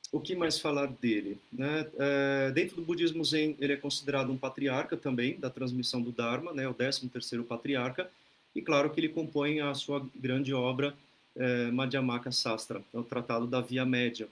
[0.10, 1.38] o que mais falar dele?
[1.52, 1.86] Né?
[2.00, 6.54] É, dentro do budismo Zen, ele é considerado um patriarca também da transmissão do Dharma,
[6.54, 6.66] né?
[6.66, 8.10] o 13 terceiro patriarca,
[8.56, 10.96] e claro que ele compõe a sua grande obra
[11.36, 14.30] é, Madhyamaka Sastra, é o Tratado da Via Média.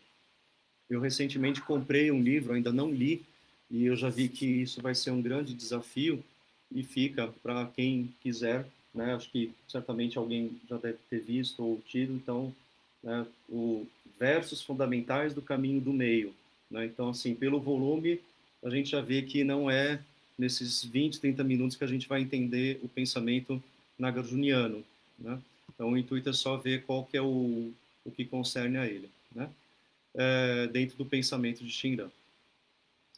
[0.89, 3.25] Eu recentemente comprei um livro, ainda não li,
[3.71, 6.21] e eu já vi que isso vai ser um grande desafio
[6.69, 9.15] e fica para quem quiser, né?
[9.15, 12.53] Acho que certamente alguém já deve ter visto ou tido, então,
[13.01, 13.87] né, o
[14.19, 16.33] versos fundamentais do caminho do meio,
[16.69, 16.85] né?
[16.85, 18.19] Então, assim, pelo volume,
[18.61, 19.99] a gente já vê que não é
[20.37, 23.61] nesses 20, 30 minutos que a gente vai entender o pensamento
[23.97, 24.83] nagarjuniano,
[25.17, 25.39] né?
[25.73, 27.71] Então o intuito é só ver qual que é o,
[28.03, 29.49] o que concerne a ele, né?
[30.13, 32.11] É, dentro do pensamento de Shinran.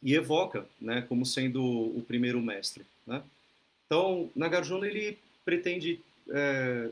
[0.02, 3.22] E evoca, né, como sendo o primeiro mestre, né?
[3.86, 6.90] Então, Nagarjuna ele pretende é,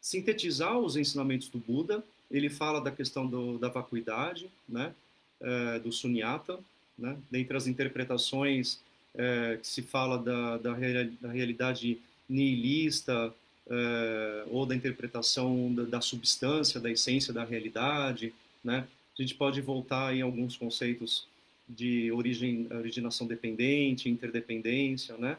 [0.00, 2.04] sintetizar os ensinamentos do Buda.
[2.30, 4.94] Ele fala da questão do, da vacuidade, né,
[5.40, 6.58] é, do sunyata,
[6.96, 8.80] né, dentre as interpretações
[9.14, 10.72] é, que se fala da, da,
[11.20, 13.32] da realidade nihilista
[13.68, 18.86] uh, ou da interpretação da, da, substância, da essência da realidade, né?
[19.18, 21.26] A gente pode voltar em alguns conceitos
[21.68, 25.36] de origem, originação dependente, interdependência, né?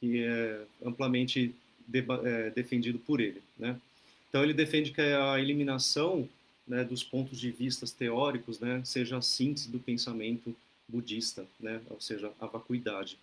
[0.00, 1.54] Que é amplamente
[2.24, 3.78] é, defendido por ele, né?
[4.28, 6.28] Então ele defende que a eliminação
[6.66, 10.54] né, dos pontos de vista teóricos, né, seja a síntese do pensamento
[10.88, 13.18] budista, né, ou seja, a vacuidade.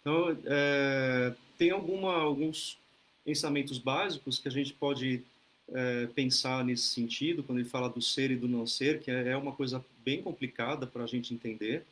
[0.00, 2.78] Então, é, tem alguma, alguns
[3.24, 5.22] pensamentos básicos que a gente pode
[5.74, 9.28] é, pensar nesse sentido, quando ele fala do ser e do não ser, que é,
[9.28, 11.84] é uma coisa bem complicada para a gente entender.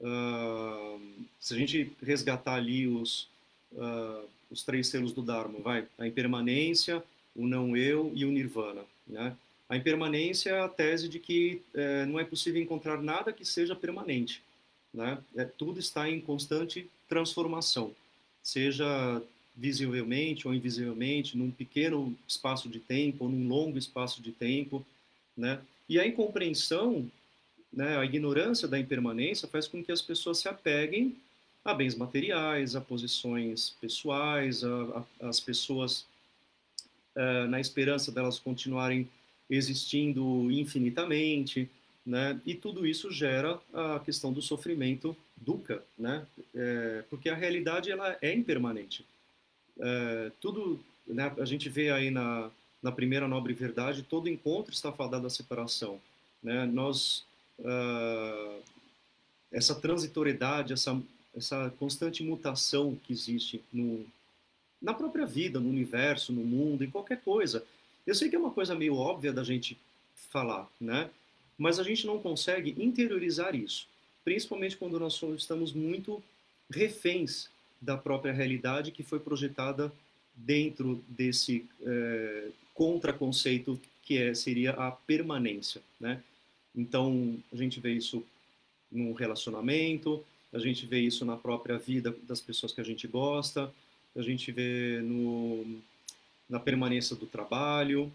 [0.00, 1.00] Uh,
[1.40, 3.28] se a gente resgatar ali os,
[3.72, 7.02] uh, os três selos do Dharma, vai, a impermanência,
[7.34, 9.34] o não eu e o nirvana, né?
[9.68, 13.74] A impermanência é a tese de que é, não é possível encontrar nada que seja
[13.74, 14.40] permanente.
[14.94, 15.18] Né?
[15.36, 17.92] É, tudo está em constante transformação,
[18.42, 19.20] seja
[19.56, 24.84] visivelmente ou invisivelmente, num pequeno espaço de tempo ou num longo espaço de tempo,
[25.36, 25.60] né?
[25.88, 27.10] E a incompreensão,
[27.72, 31.16] né, a ignorância da impermanência faz com que as pessoas se apeguem
[31.64, 36.06] a bens materiais, a posições pessoais, a, a, as pessoas
[37.14, 39.08] uh, na esperança delas continuarem
[39.48, 41.70] existindo infinitamente,
[42.04, 42.40] né?
[42.44, 46.26] E tudo isso gera a questão do sofrimento dukkha, né?
[46.54, 49.04] É, porque a realidade ela é impermanente.
[49.78, 52.50] É, tudo, né, a gente vê aí na,
[52.82, 56.00] na primeira nobre verdade, todo encontro está fadado à separação.
[56.42, 56.64] Né?
[56.66, 57.24] Nós,
[57.58, 58.62] uh,
[59.50, 61.00] essa transitoriedade, essa,
[61.34, 64.06] essa constante mutação que existe no,
[64.80, 67.64] na própria vida, no universo, no mundo, em qualquer coisa.
[68.06, 69.78] Eu sei que é uma coisa meio óbvia da gente
[70.30, 71.10] falar, né?
[71.58, 73.88] Mas a gente não consegue interiorizar isso,
[74.24, 76.22] principalmente quando nós estamos muito
[76.70, 77.48] reféns
[77.80, 79.92] da própria realidade que foi projetada
[80.34, 86.22] dentro desse é, contraconceito que é, seria a permanência, né?
[86.74, 88.24] Então, a gente vê isso
[88.92, 90.22] num relacionamento,
[90.52, 93.72] a gente vê isso na própria vida das pessoas que a gente gosta,
[94.14, 95.80] a gente vê no,
[96.48, 98.12] na permanência do trabalho,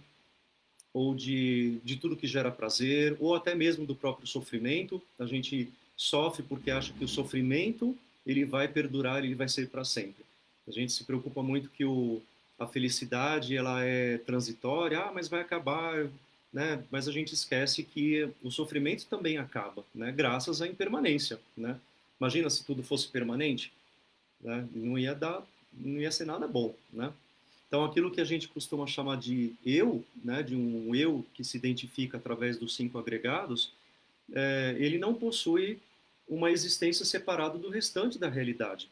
[0.94, 5.02] ou de, de tudo que gera prazer, ou até mesmo do próprio sofrimento.
[5.18, 9.84] A gente sofre porque acha que o sofrimento ele vai perdurar, ele vai ser para
[9.84, 10.24] sempre.
[10.68, 12.22] A gente se preocupa muito que o,
[12.60, 16.08] a felicidade ela é transitória, ah, mas vai acabar,
[16.54, 16.84] né?
[16.92, 20.12] Mas a gente esquece que o sofrimento também acaba, né?
[20.12, 21.80] Graças à impermanência, né?
[22.20, 23.72] Imagina se tudo fosse permanente,
[24.40, 24.68] né?
[24.74, 25.44] Não ia dar,
[25.74, 27.12] não ia ser nada bom, né?
[27.68, 30.44] Então aquilo que a gente costuma chamar de eu, né?
[30.44, 33.72] De um eu que se identifica através dos cinco agregados,
[34.34, 35.80] é, ele não possui
[36.32, 38.90] uma existência separada do restante da realidade.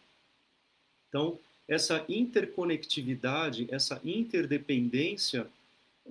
[1.07, 5.47] Então essa interconectividade, essa interdependência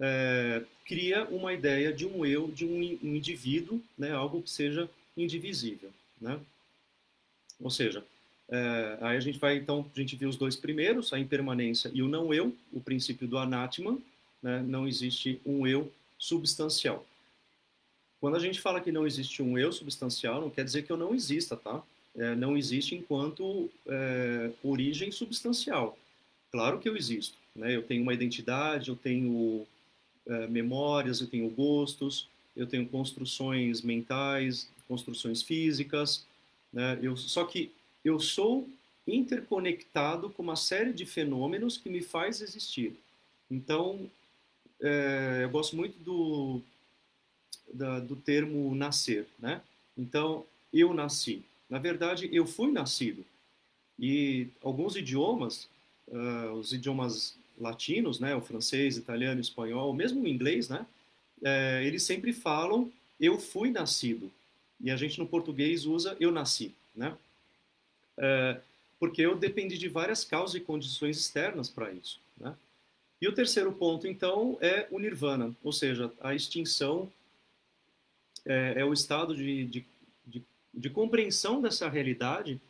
[0.01, 5.91] é, cria uma ideia de um eu, de um indivíduo, né, algo que seja indivisível,
[6.21, 6.39] né?
[7.61, 8.05] Ou seja,
[8.49, 12.03] é, aí a gente vai então a gente viu os dois primeiros, a impermanência e
[12.03, 13.99] o não eu, o princípio do anatman,
[14.41, 14.63] né?
[14.63, 17.05] Não existe um eu substancial.
[18.21, 20.97] Quando a gente fala que não existe um eu substancial, não quer dizer que eu
[20.97, 21.83] não exista, tá?
[22.19, 25.97] é, não existe enquanto é, origem substancial.
[26.51, 27.75] Claro que eu existo, né?
[27.75, 29.67] Eu tenho uma identidade, eu tenho
[30.27, 36.27] é, memórias, eu tenho gostos, eu tenho construções mentais, construções físicas,
[36.73, 36.99] né?
[37.01, 37.71] Eu, só que
[38.05, 38.69] eu sou
[39.07, 42.97] interconectado com uma série de fenômenos que me faz existir.
[43.51, 44.11] Então,
[44.81, 46.61] é, eu gosto muito do,
[47.73, 49.63] da, do termo nascer, né?
[49.97, 51.43] Então, eu nasci.
[51.69, 53.25] Na verdade, eu fui nascido.
[53.99, 55.69] E alguns idiomas,
[56.07, 60.87] uh, os idiomas latinos, né, o francês, italiano, espanhol, mesmo o inglês, né,
[61.43, 62.91] uh, eles sempre falam
[63.21, 64.31] eu fui nascido.
[64.81, 67.17] E a gente no português usa eu nasci, né?
[68.17, 68.61] Uh,
[69.01, 72.55] porque eu dependi de várias causas e condições externas para isso, né?
[73.21, 77.11] E o terceiro ponto, então, é o nirvana, ou seja, a extinção
[78.49, 79.85] é, é o estado de, de,
[80.27, 80.43] de
[80.79, 82.61] de compreensão dessa realidade,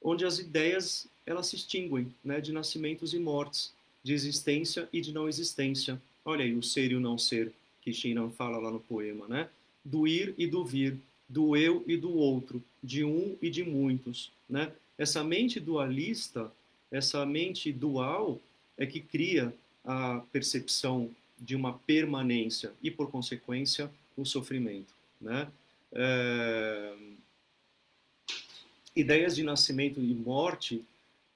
[0.00, 3.72] onde as ideias elas se extinguem, né, de nascimentos e mortes,
[4.04, 6.00] de existência e de não existência.
[6.24, 9.48] Olha aí o ser e o não ser que Shinran fala lá no poema, né?
[9.84, 10.96] Do ir e do vir,
[11.28, 14.72] do eu e do outro, de um e de muitos, né?
[14.96, 16.52] Essa mente dualista,
[16.90, 18.40] essa mente dual
[18.78, 19.52] é que cria
[19.84, 25.48] a percepção de uma permanência e, por consequência, o sofrimento, né?
[25.92, 26.94] É
[28.96, 30.82] ideias de nascimento e morte,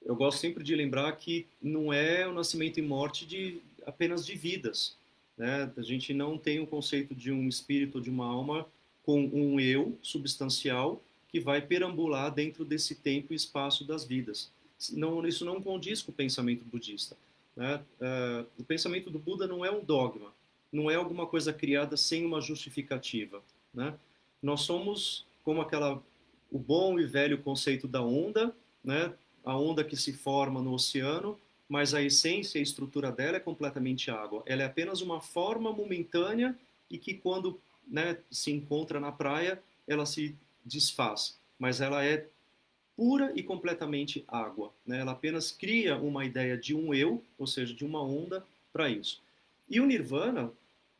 [0.03, 4.35] eu gosto sempre de lembrar que não é o nascimento e morte de apenas de
[4.35, 4.95] vidas.
[5.37, 5.71] Né?
[5.77, 8.67] A gente não tem o conceito de um espírito, de uma alma
[9.03, 14.51] com um eu substancial que vai perambular dentro desse tempo e espaço das vidas.
[14.91, 17.15] Não, isso não condiz com o pensamento budista.
[17.55, 17.79] Né?
[17.99, 20.33] Uh, o pensamento do Buda não é um dogma,
[20.71, 23.41] não é alguma coisa criada sem uma justificativa.
[23.73, 23.93] Né?
[24.41, 26.01] Nós somos como aquela
[26.51, 28.53] o bom e velho conceito da onda,
[28.83, 29.13] né?
[29.43, 33.39] a onda que se forma no oceano, mas a essência e a estrutura dela é
[33.39, 34.43] completamente água.
[34.45, 36.57] Ela é apenas uma forma momentânea
[36.89, 42.27] e que quando né, se encontra na praia, ela se desfaz, mas ela é
[42.95, 44.71] pura e completamente água.
[44.85, 44.99] Né?
[44.99, 49.21] Ela apenas cria uma ideia de um eu, ou seja, de uma onda, para isso.
[49.69, 50.51] E o nirvana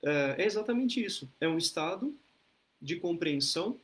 [0.01, 1.29] é, é exatamente isso.
[1.39, 2.15] É um estado
[2.81, 3.77] de compreensão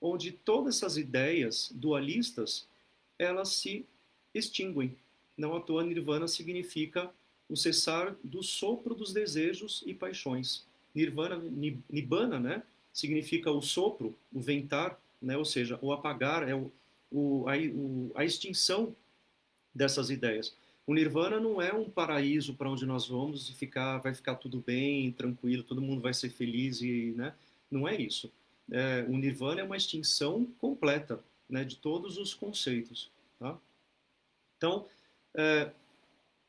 [0.00, 2.66] onde todas essas ideias dualistas
[3.18, 3.86] elas se
[4.34, 4.94] extinguem.
[5.36, 7.10] Não à toa nirvana significa
[7.48, 10.64] o cessar do sopro dos desejos e paixões.
[10.94, 11.42] Nirvana,
[11.90, 16.70] nibbana, né, significa o sopro, o ventar, né, ou seja, o apagar, é o,
[17.10, 18.94] o, a, o, a extinção
[19.74, 20.54] dessas ideias.
[20.86, 24.62] O nirvana não é um paraíso para onde nós vamos e ficar, vai ficar tudo
[24.64, 27.34] bem, tranquilo, todo mundo vai ser feliz e, né?
[27.70, 28.30] Não é isso
[28.70, 33.10] é, o nirvana é uma extinção completa né, de todos os conceitos.
[33.38, 33.58] Tá?
[34.56, 34.86] Então,
[35.34, 35.70] é,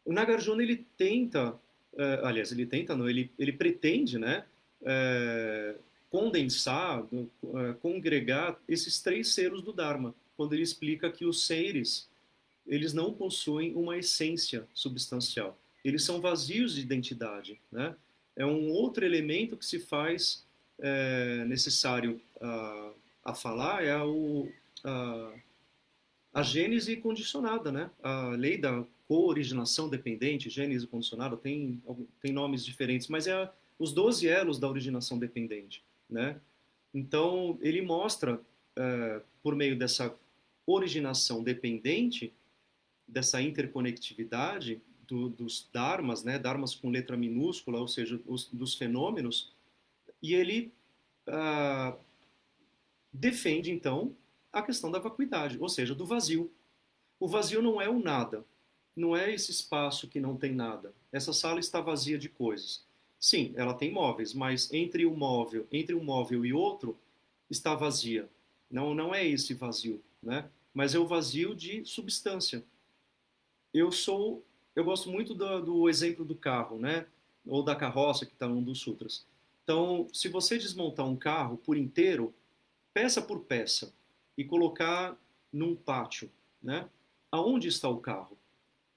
[0.05, 1.59] O Nagarjuna ele tenta,
[1.97, 4.45] é, aliás, ele tenta não, ele, ele pretende, né,
[4.83, 5.75] é,
[6.09, 12.07] condensar, é, congregar esses três seres do Dharma, quando ele explica que os seres
[12.67, 15.57] eles não possuem uma essência substancial.
[15.83, 17.61] Eles são vazios de identidade.
[17.71, 17.95] Né?
[18.35, 20.43] É um outro elemento que se faz
[20.79, 22.91] é, necessário a,
[23.25, 24.49] a falar, é o,
[24.83, 25.33] a,
[26.33, 27.89] a gênese condicionada, né?
[28.03, 31.81] a lei da co-originação dependente, gênese condicionada, tem,
[32.21, 35.83] tem nomes diferentes, mas é a, os 12 elos da originação dependente.
[36.09, 36.39] Né?
[36.93, 38.39] Então, ele mostra,
[38.75, 40.13] é, por meio dessa
[40.65, 42.33] originação dependente,
[43.07, 49.53] dessa interconectividade do, dos dharmas, né, dharmas com letra minúscula, ou seja, os, dos fenômenos,
[50.29, 50.71] e ele
[51.27, 51.95] ah,
[53.11, 54.15] defende então
[54.51, 56.51] a questão da vacuidade, ou seja, do vazio.
[57.19, 58.43] O vazio não é o nada,
[58.95, 60.93] não é esse espaço que não tem nada.
[61.11, 62.83] Essa sala está vazia de coisas.
[63.19, 66.97] Sim, ela tem móveis, mas entre o móvel, entre um móvel e outro,
[67.49, 68.29] está vazia.
[68.69, 70.49] Não, não é esse vazio, né?
[70.73, 72.63] Mas é o vazio de substância
[73.75, 74.41] eu sou,
[74.73, 77.05] eu gosto muito do, do exemplo do carro, né?
[77.45, 79.25] Ou da carroça que está num dos sutras.
[79.65, 82.33] Então, se você desmontar um carro por inteiro,
[82.93, 83.93] peça por peça,
[84.37, 85.17] e colocar
[85.51, 86.29] num pátio,
[86.61, 86.89] né?
[87.31, 88.37] Aonde está o carro?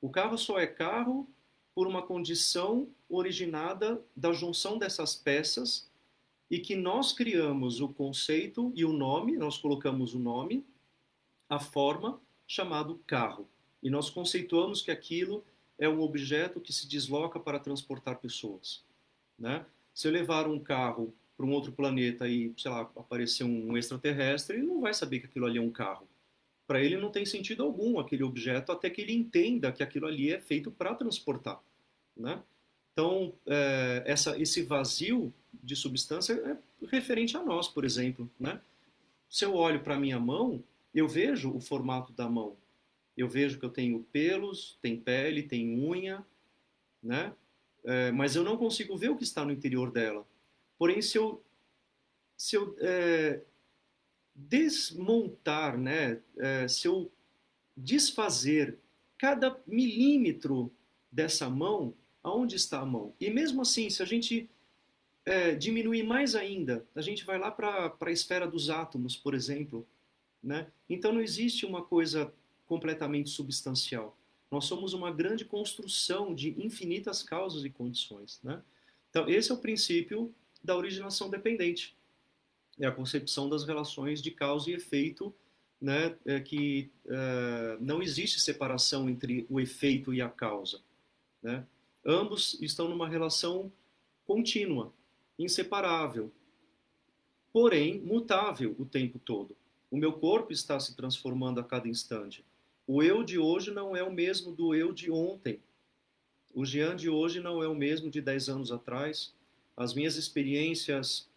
[0.00, 1.28] O carro só é carro
[1.74, 5.88] por uma condição originada da junção dessas peças
[6.50, 10.64] e que nós criamos o conceito e o nome, nós colocamos o nome,
[11.48, 13.48] a forma chamado carro.
[13.82, 15.44] E nós conceituamos que aquilo
[15.78, 18.82] é um objeto que se desloca para transportar pessoas.
[19.38, 19.64] Né?
[19.99, 24.57] Se eu levar um carro para um outro planeta e, sei lá, aparecer um extraterrestre,
[24.57, 26.07] ele não vai saber que aquilo ali é um carro.
[26.68, 30.32] Para ele não tem sentido algum aquele objeto até que ele entenda que aquilo ali
[30.32, 31.61] é feito para transportar.
[32.16, 32.40] Né?
[32.92, 38.30] Então, é, essa, esse vazio de substância é referente a nós, por exemplo.
[38.38, 38.61] Né?
[39.28, 40.62] Se eu olho para minha mão,
[40.94, 42.57] eu vejo o formato da mão,
[43.16, 46.24] eu vejo que eu tenho pelos, tem pele, tem unha,
[47.03, 47.32] né?
[47.84, 50.26] É, mas eu não consigo ver o que está no interior dela.
[50.78, 51.42] Porém, se eu,
[52.36, 53.40] se eu é,
[54.34, 56.20] desmontar, né?
[56.36, 57.10] É, se eu
[57.76, 58.78] desfazer
[59.16, 60.70] cada milímetro
[61.10, 63.14] dessa mão, aonde está a mão?
[63.20, 64.48] E mesmo assim, se a gente
[65.24, 69.86] é, diminuir mais ainda, a gente vai lá para a esfera dos átomos, por exemplo.
[70.42, 70.66] Né?
[70.88, 72.32] Então não existe uma coisa
[72.66, 74.17] completamente substancial.
[74.51, 78.40] Nós somos uma grande construção de infinitas causas e condições.
[78.42, 78.62] Né?
[79.11, 81.96] Então, esse é o princípio da originação dependente.
[82.80, 85.34] É a concepção das relações de causa e efeito,
[85.80, 90.80] né, é que é, não existe separação entre o efeito e a causa.
[91.42, 91.64] Né?
[92.05, 93.72] Ambos estão numa relação
[94.26, 94.92] contínua,
[95.38, 96.32] inseparável,
[97.53, 99.57] porém mutável o tempo todo.
[99.90, 102.44] O meu corpo está se transformando a cada instante.
[102.91, 105.61] O eu de hoje não é o mesmo do eu de ontem.
[106.55, 109.34] O Jean de hoje não é o mesmo de 10 anos atrás.
[109.76, 111.28] As minhas experiências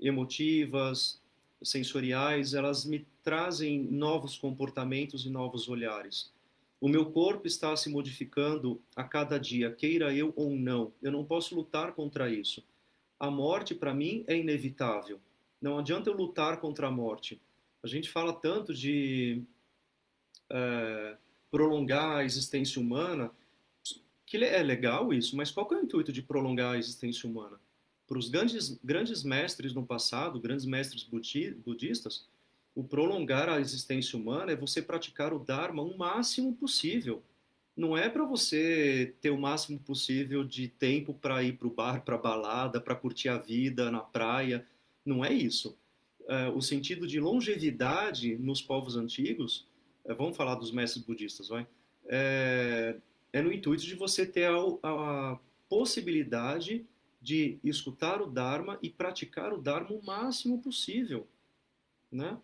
[0.00, 1.20] emotivas,
[1.60, 6.32] sensoriais, elas me trazem novos comportamentos e novos olhares.
[6.80, 10.92] O meu corpo está se modificando a cada dia, queira eu ou não.
[11.02, 12.62] Eu não posso lutar contra isso.
[13.18, 15.18] A morte, para mim, é inevitável.
[15.60, 17.40] Não adianta eu lutar contra a morte.
[17.82, 19.42] A gente fala tanto de
[20.50, 21.16] é,
[21.50, 23.30] prolongar a existência humana,
[24.26, 27.58] que é legal isso, mas qual é o intuito de prolongar a existência humana?
[28.06, 32.28] Para os grandes, grandes mestres no passado, grandes mestres budistas,
[32.74, 37.22] o prolongar a existência humana é você praticar o Dharma o máximo possível.
[37.76, 42.02] Não é para você ter o máximo possível de tempo para ir para o bar,
[42.04, 44.66] para balada, para curtir a vida na praia.
[45.04, 45.76] Não é isso.
[46.28, 49.66] É, o sentido de longevidade nos povos antigos
[50.14, 51.66] vamos falar dos mestres budistas, vai?
[52.06, 52.96] É,
[53.32, 55.38] é no intuito de você ter a, a,
[55.68, 56.84] possibilidade
[57.22, 61.28] de escutar o Dharma e praticar o Dharma o máximo possível,
[62.10, 62.36] né?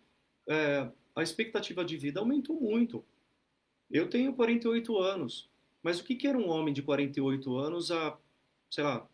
[0.47, 3.03] É, a expectativa de vida aumentou muito.
[3.91, 5.49] Eu tenho 48 anos,
[5.83, 8.17] mas o que, que era um homem de 48 anos há,
[8.69, 9.07] sei lá,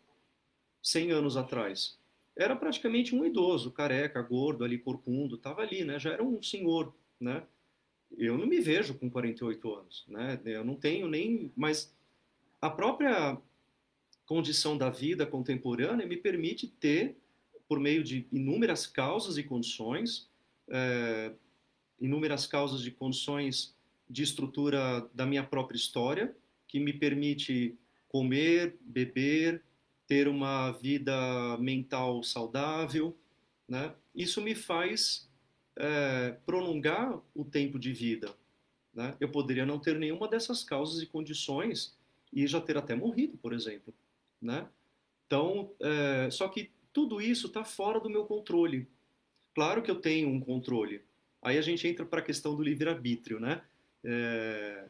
[0.82, 1.98] 100 anos atrás?
[2.36, 5.98] Era praticamente um idoso, careca, gordo, ali corcundo, estava ali, né?
[5.98, 7.44] Já era um senhor, né?
[8.18, 10.40] Eu não me vejo com 48 anos, né?
[10.44, 11.94] Eu não tenho nem, mas
[12.60, 13.38] a própria
[14.26, 17.16] condição da vida contemporânea me permite ter,
[17.68, 20.28] por meio de inúmeras causas e condições,
[20.68, 21.32] é,
[22.00, 23.74] inúmeras causas de condições
[24.08, 26.34] de estrutura da minha própria história,
[26.66, 27.76] que me permite
[28.08, 29.62] comer, beber,
[30.06, 33.16] ter uma vida mental saudável,
[33.68, 33.94] né?
[34.14, 35.28] Isso me faz
[35.76, 38.34] é, prolongar o tempo de vida.
[38.92, 39.16] Né?
[39.20, 41.96] Eu poderia não ter nenhuma dessas causas e condições
[42.32, 43.92] e já ter até morrido, por exemplo.
[44.40, 44.66] Né?
[45.26, 48.88] Então, é, só que tudo isso está fora do meu controle.
[49.54, 51.02] Claro que eu tenho um controle.
[51.42, 53.40] Aí a gente entra para a questão do livre-arbítrio.
[53.40, 53.62] Né?
[54.04, 54.88] É,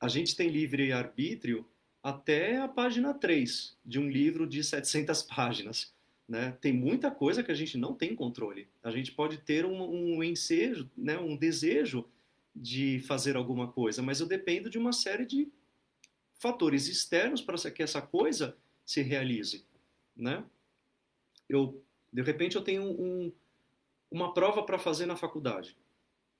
[0.00, 1.64] a gente tem livre-arbítrio
[2.02, 5.92] até a página 3 de um livro de 700 páginas.
[6.28, 6.52] Né?
[6.60, 8.68] Tem muita coisa que a gente não tem controle.
[8.82, 11.18] A gente pode ter um, um ensejo, né?
[11.18, 12.04] um desejo
[12.54, 15.48] de fazer alguma coisa, mas eu dependo de uma série de
[16.34, 19.64] fatores externos para que essa coisa se realize.
[20.14, 20.44] Né?
[21.48, 23.32] Eu, de repente, eu tenho um,
[24.10, 25.76] uma prova para fazer na faculdade.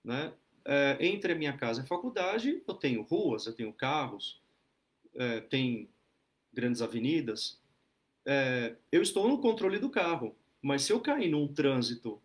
[0.05, 0.34] Né?
[0.66, 4.41] É, entre a minha casa e a faculdade, eu tenho ruas, eu tenho carros,
[5.14, 5.89] é, tem
[6.53, 7.57] grandes avenidas,
[8.31, 12.20] é, eu estou no controle do carro, mas se eu cair num trânsito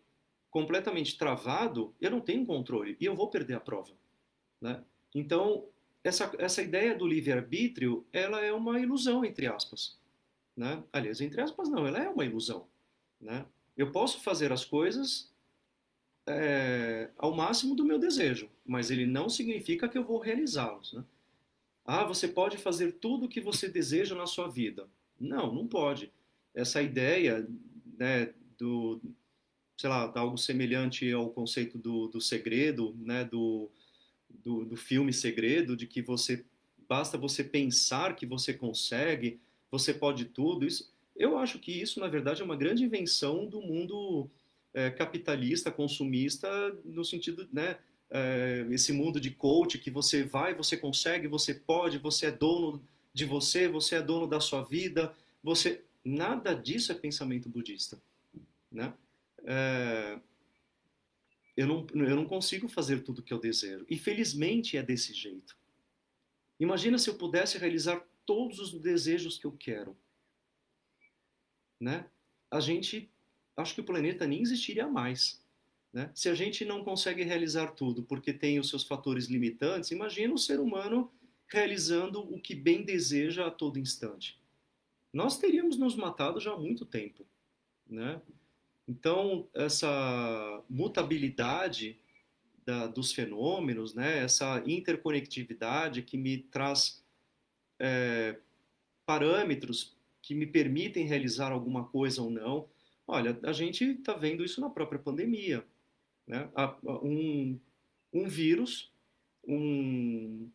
[0.50, 3.90] completamente travado, eu não tenho controle e eu vou perder a prova.
[4.60, 4.84] Né?
[5.14, 5.64] Então,
[6.04, 9.98] essa, essa ideia do livre-arbítrio, ela é uma ilusão, entre aspas.
[10.54, 10.84] Né?
[10.92, 12.66] Aliás, entre aspas, não, ela é uma ilusão.
[13.18, 13.46] Né?
[13.74, 15.32] Eu posso fazer as coisas
[16.26, 20.92] é, ao máximo do meu desejo, mas ele não significa que eu vou realizá-los.
[20.92, 21.02] Né?
[21.82, 24.86] Ah, você pode fazer tudo o que você deseja na sua vida.
[25.18, 26.12] Não, não pode.
[26.54, 27.46] Essa ideia
[27.98, 29.00] né, do,
[29.76, 33.70] sei lá, algo semelhante ao conceito do, do segredo, né, do,
[34.28, 36.44] do, do filme Segredo, de que você
[36.88, 39.40] basta você pensar que você consegue,
[39.70, 40.66] você pode tudo.
[40.66, 44.30] Isso, eu acho que isso, na verdade, é uma grande invenção do mundo
[44.72, 46.48] é, capitalista, consumista,
[46.84, 47.78] no sentido, né,
[48.10, 52.82] é, esse mundo de coach que você vai, você consegue, você pode, você é dono
[53.14, 57.98] de você, você é dono da sua vida, você nada disso é pensamento budista,
[58.70, 58.92] né?
[59.44, 60.18] É,
[61.56, 63.86] eu não, eu não consigo fazer tudo o que eu desejo.
[63.88, 65.56] E felizmente é desse jeito.
[66.58, 69.96] Imagina se eu pudesse realizar todos os desejos que eu quero.
[71.78, 72.06] Né?
[72.50, 73.08] A gente,
[73.56, 75.40] acho que o planeta nem existiria mais.
[75.92, 76.10] Né?
[76.14, 80.38] Se a gente não consegue realizar tudo porque tem os seus fatores limitantes, imagina o
[80.38, 81.12] ser humano
[81.54, 84.38] realizando o que bem deseja a todo instante.
[85.12, 87.24] Nós teríamos nos matado já há muito tempo,
[87.88, 88.20] né?
[88.86, 91.98] Então, essa mutabilidade
[92.66, 94.18] da, dos fenômenos, né?
[94.18, 97.02] essa interconectividade que me traz
[97.78, 98.38] é,
[99.06, 102.68] parâmetros que me permitem realizar alguma coisa ou não.
[103.06, 105.64] Olha, a gente está vendo isso na própria pandemia.
[106.26, 106.48] Né?
[107.02, 107.58] Um,
[108.12, 108.90] um vírus,
[109.46, 110.48] um,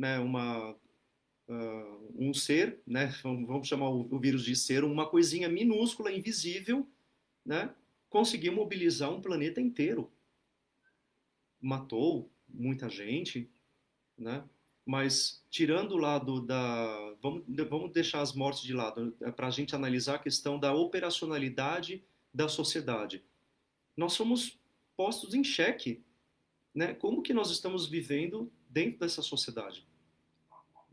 [0.00, 5.46] né, uma, uh, um ser, né, vamos chamar o, o, vírus de ser, uma coisinha
[5.46, 6.88] minúscula, invisível,
[7.44, 7.74] né,
[8.08, 10.10] conseguiu mobilizar um planeta inteiro.
[11.60, 13.50] Matou muita gente,
[14.16, 14.42] né?
[14.86, 17.14] mas tirando o lado da.
[17.20, 20.72] Vamos, vamos deixar as mortes de lado, é para a gente analisar a questão da
[20.72, 23.22] operacionalidade da sociedade.
[23.94, 24.58] Nós somos
[24.96, 26.02] postos em xeque.
[26.74, 26.94] Né?
[26.94, 29.86] Como que nós estamos vivendo dentro dessa sociedade?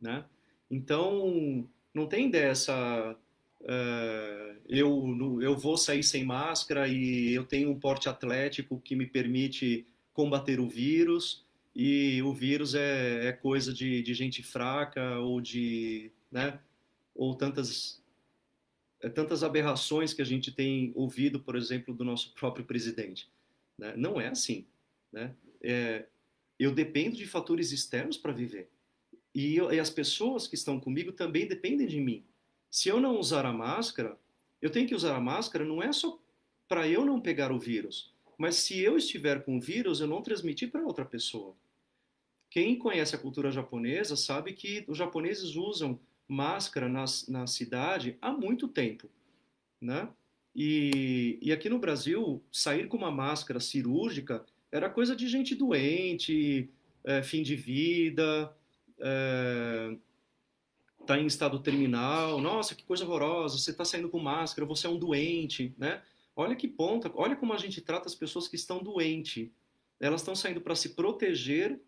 [0.01, 0.25] Né?
[0.69, 3.15] Então, não tem dessa.
[3.61, 9.05] Uh, eu, eu vou sair sem máscara e eu tenho um porte atlético que me
[9.05, 11.45] permite combater o vírus
[11.75, 16.59] e o vírus é, é coisa de, de, gente fraca ou de, né,
[17.13, 18.01] ou tantas
[18.99, 23.29] é, tantas aberrações que a gente tem ouvido, por exemplo, do nosso próprio presidente.
[23.77, 23.93] Né?
[23.95, 24.65] Não é assim.
[25.11, 25.35] Né?
[25.61, 26.05] É,
[26.59, 28.69] eu dependo de fatores externos para viver.
[29.33, 32.23] E, eu, e as pessoas que estão comigo também dependem de mim.
[32.69, 34.17] Se eu não usar a máscara,
[34.61, 36.19] eu tenho que usar a máscara não é só
[36.67, 40.21] para eu não pegar o vírus, mas se eu estiver com o vírus, eu não
[40.21, 41.55] transmitir para outra pessoa.
[42.49, 48.31] Quem conhece a cultura japonesa sabe que os japoneses usam máscara na, na cidade há
[48.31, 49.09] muito tempo,
[49.79, 50.09] né?
[50.55, 56.69] E, e aqui no Brasil, sair com uma máscara cirúrgica era coisa de gente doente,
[57.03, 58.53] é, fim de vida,
[58.99, 59.97] é,
[61.17, 64.97] em estado terminal, nossa, que coisa horrorosa, você está saindo com máscara, você é um
[64.97, 66.01] doente, né?
[66.35, 69.49] Olha que ponta, olha como a gente trata as pessoas que estão doentes.
[69.99, 71.79] Elas estão saindo para se proteger,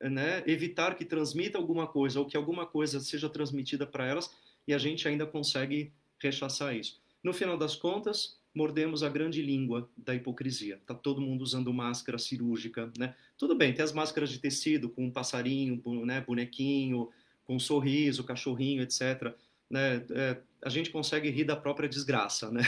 [0.00, 0.42] né?
[0.46, 4.30] evitar que transmita alguma coisa ou que alguma coisa seja transmitida para elas
[4.66, 7.00] e a gente ainda consegue rechaçar isso.
[7.22, 10.80] No final das contas, mordemos a grande língua da hipocrisia.
[10.86, 13.14] Tá todo mundo usando máscara cirúrgica, né?
[13.36, 17.10] Tudo bem, tem as máscaras de tecido com um passarinho, né, bonequinho,
[17.44, 19.34] com um sorriso, cachorrinho, etc.
[19.68, 20.04] Né?
[20.10, 22.62] É, a gente consegue rir da própria desgraça, né?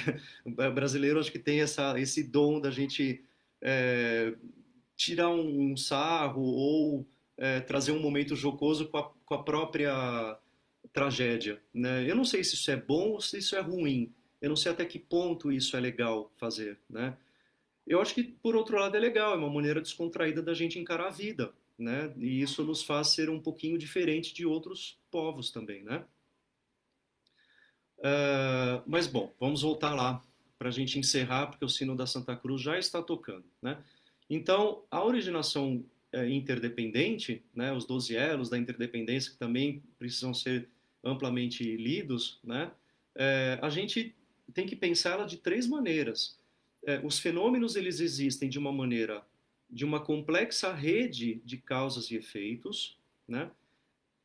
[0.44, 3.22] O brasileiro acho que tem essa, esse dom da gente
[3.62, 4.34] é,
[4.96, 7.06] tirar um, um, sarro ou
[7.38, 10.38] é, trazer um momento jocoso com a, com a própria
[10.92, 12.10] tragédia, né?
[12.10, 14.12] Eu não sei se isso é bom ou se isso é ruim.
[14.40, 17.16] Eu não sei até que ponto isso é legal fazer, né?
[17.86, 21.06] Eu acho que, por outro lado, é legal, é uma maneira descontraída da gente encarar
[21.06, 22.12] a vida, né?
[22.16, 26.04] E isso nos faz ser um pouquinho diferente de outros povos também, né?
[27.98, 30.22] Uh, mas, bom, vamos voltar lá
[30.58, 33.82] para a gente encerrar, porque o sino da Santa Cruz já está tocando, né?
[34.28, 40.68] Então, a originação é, interdependente, né, os 12 elos da interdependência que também precisam ser
[41.04, 42.70] amplamente lidos, né,
[43.14, 44.14] é, a gente
[44.52, 46.38] tem que pensá-la de três maneiras.
[46.84, 49.24] É, os fenômenos eles existem de uma maneira
[49.68, 53.50] de uma complexa rede de causas e efeitos, né?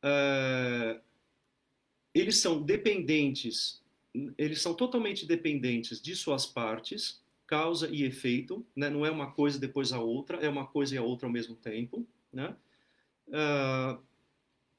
[0.02, 1.00] É,
[2.14, 3.82] eles são dependentes,
[4.36, 8.88] eles são totalmente dependentes de suas partes, causa e efeito, né?
[8.88, 11.54] não é uma coisa depois a outra, é uma coisa e a outra ao mesmo
[11.54, 12.06] tempo.
[12.32, 12.54] Né?
[13.28, 14.02] Uh,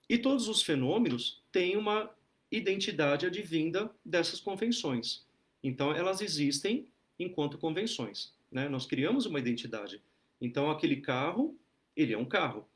[0.10, 2.10] e todos os fenômenos têm uma
[2.52, 5.26] identidade advinda dessas convenções.
[5.64, 6.88] Então, elas existem
[7.18, 8.34] enquanto convenções.
[8.52, 8.68] Né?
[8.68, 10.02] Nós criamos uma identidade.
[10.42, 11.58] Então, aquele carro,
[11.96, 12.68] ele é um carro.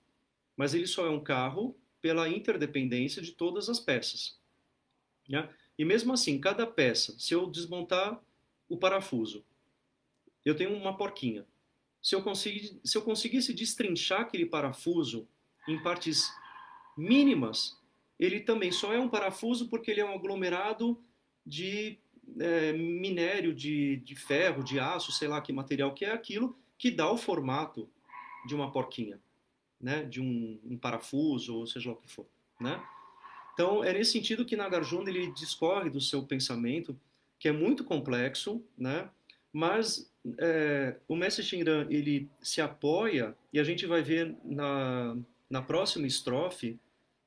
[0.55, 4.39] Mas ele só é um carro pela interdependência de todas as peças.
[5.27, 5.49] Né?
[5.77, 8.21] E mesmo assim, cada peça, se eu desmontar
[8.69, 9.45] o parafuso,
[10.45, 11.45] eu tenho uma porquinha.
[12.01, 15.27] Se eu, se eu conseguisse destrinchar aquele parafuso
[15.67, 16.31] em partes
[16.97, 17.77] mínimas,
[18.17, 20.99] ele também só é um parafuso porque ele é um aglomerado
[21.45, 21.99] de
[22.39, 26.91] é, minério, de, de ferro, de aço, sei lá que material que é aquilo, que
[26.91, 27.89] dá o formato
[28.45, 29.19] de uma porquinha,
[29.79, 30.03] né?
[30.03, 32.25] de um, um parafuso, ou seja lá o que for.
[32.59, 32.81] Né?
[33.53, 36.97] Então, é nesse sentido que Nagarjuna ele discorre do seu pensamento,
[37.39, 39.09] que é muito complexo, né?
[39.51, 45.17] mas é, o mestre Shinran ele se apoia e a gente vai ver na,
[45.49, 46.79] na próxima estrofe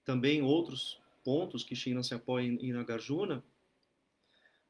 [0.05, 3.43] também outros pontos que Shinran se apoia em, em Nagarjuna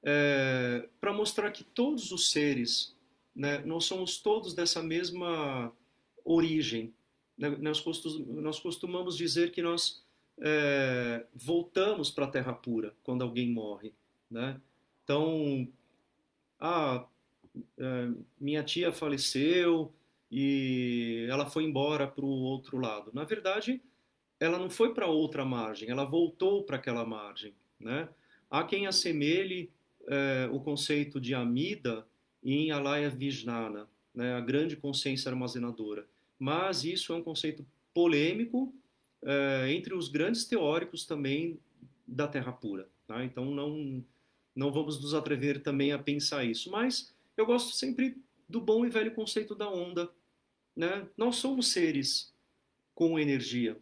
[0.03, 2.94] é, para mostrar que todos os seres
[3.34, 5.72] né, nós somos todos dessa mesma
[6.24, 6.92] origem
[7.36, 7.84] né, nós,
[8.26, 10.03] nós costumamos dizer que nós
[10.40, 13.92] é, voltamos para a terra pura quando alguém morre
[14.30, 14.61] né?
[15.05, 15.68] então
[16.59, 17.07] ah,
[18.38, 19.92] minha tia faleceu
[20.30, 23.11] e ela foi embora para o outro lado.
[23.12, 23.82] Na verdade,
[24.38, 27.53] ela não foi para outra margem, ela voltou para aquela margem.
[27.78, 28.09] Né?
[28.48, 29.70] Há quem assemelhe
[30.09, 32.07] é, o conceito de Amida
[32.42, 34.34] em Alaya Vijnana, né?
[34.34, 36.07] a grande consciência armazenadora.
[36.38, 38.74] Mas isso é um conceito polêmico
[39.22, 41.59] é, entre os grandes teóricos também
[42.07, 42.88] da Terra pura.
[43.07, 43.24] Tá?
[43.24, 44.05] Então não,
[44.55, 46.70] não vamos nos atrever também a pensar isso.
[46.70, 48.16] Mas eu gosto sempre
[48.48, 50.11] do bom e velho conceito da onda.
[50.74, 51.07] Né?
[51.16, 52.32] Nós somos seres
[52.94, 53.76] com energia.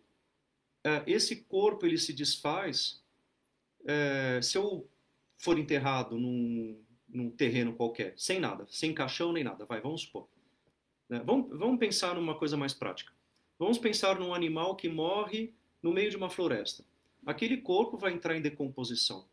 [0.84, 3.02] É, esse corpo ele se desfaz.
[3.86, 4.88] É, se eu
[5.39, 6.78] for enterrado num,
[7.09, 10.28] num, terreno qualquer, sem nada, sem caixão nem nada, vai, vamos supor.
[11.09, 11.22] Né?
[11.24, 13.12] Vamos, vamos pensar numa coisa mais prática.
[13.59, 16.84] Vamos pensar num animal que morre no meio de uma floresta.
[17.24, 19.26] Aquele corpo vai entrar em decomposição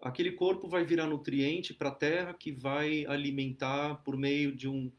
[0.00, 4.90] aquele corpo vai virar nutriente para a terra que vai alimentar por meio de um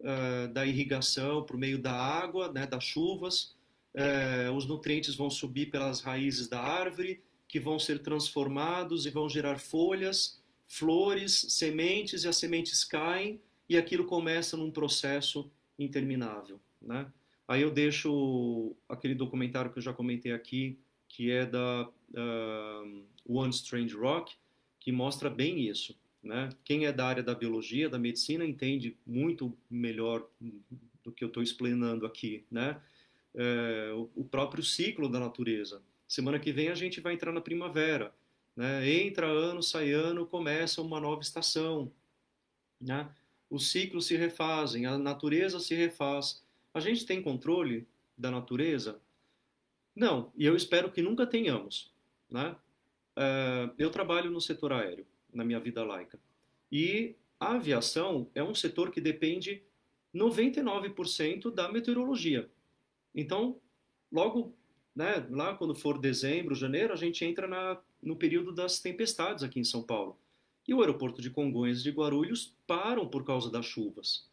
[0.00, 3.56] uh, da irrigação, por meio da água, né, das chuvas.
[3.94, 7.22] Uh, os nutrientes vão subir pelas raízes da árvore,
[7.52, 13.38] que vão ser transformados e vão gerar folhas, flores, sementes, e as sementes caem
[13.68, 16.58] e aquilo começa num processo interminável.
[16.80, 17.06] Né?
[17.46, 23.50] Aí eu deixo aquele documentário que eu já comentei aqui, que é da uh, One
[23.50, 24.34] Strange Rock,
[24.80, 25.94] que mostra bem isso.
[26.22, 26.48] Né?
[26.64, 30.26] Quem é da área da biologia, da medicina, entende muito melhor
[31.04, 32.46] do que eu estou explanando aqui.
[32.50, 32.80] Né?
[33.34, 35.82] É, o, o, próprio ciclo da natureza.
[36.12, 38.14] Semana que vem a gente vai entrar na primavera.
[38.54, 38.86] Né?
[38.86, 41.90] Entra ano, sai ano, começa uma nova estação.
[42.78, 43.10] Né?
[43.48, 46.44] Os ciclos se refazem, a natureza se refaz.
[46.74, 49.00] A gente tem controle da natureza?
[49.96, 51.90] Não, e eu espero que nunca tenhamos.
[52.28, 52.54] Né?
[53.16, 56.20] Uh, eu trabalho no setor aéreo, na minha vida laica.
[56.70, 59.62] E a aviação é um setor que depende
[60.14, 62.50] 99% da meteorologia.
[63.14, 63.58] Então,
[64.12, 64.54] logo,
[64.94, 69.58] né, lá quando for dezembro, janeiro, a gente entra na, no período das tempestades aqui
[69.58, 70.18] em São Paulo.
[70.66, 74.28] E o aeroporto de Congonhas e de Guarulhos param por causa das chuvas.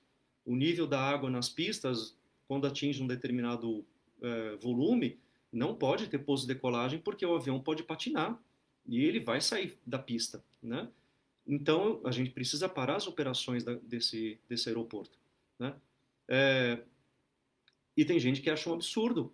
[0.46, 2.16] O nível da água nas pistas,
[2.48, 5.18] quando atinge um determinado uh, volume,
[5.52, 8.40] não pode ter pouso e decolagem porque o avião pode patinar
[8.86, 10.88] e ele vai sair da pista, né?
[11.48, 15.18] Então a gente precisa parar as operações da, desse desse aeroporto,
[15.58, 15.76] né?
[16.28, 16.80] É,
[17.98, 19.34] e tem gente que acha um absurdo.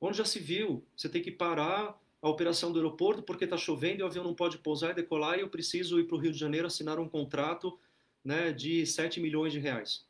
[0.00, 0.84] Onde já se viu?
[0.96, 4.34] Você tem que parar a operação do aeroporto porque está chovendo e o avião não
[4.34, 7.08] pode pousar e decolar e eu preciso ir para o Rio de Janeiro assinar um
[7.08, 7.78] contrato
[8.24, 10.04] né, de 7 milhões de reais.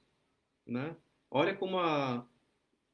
[0.67, 0.97] Né?
[1.31, 2.27] Olha como a,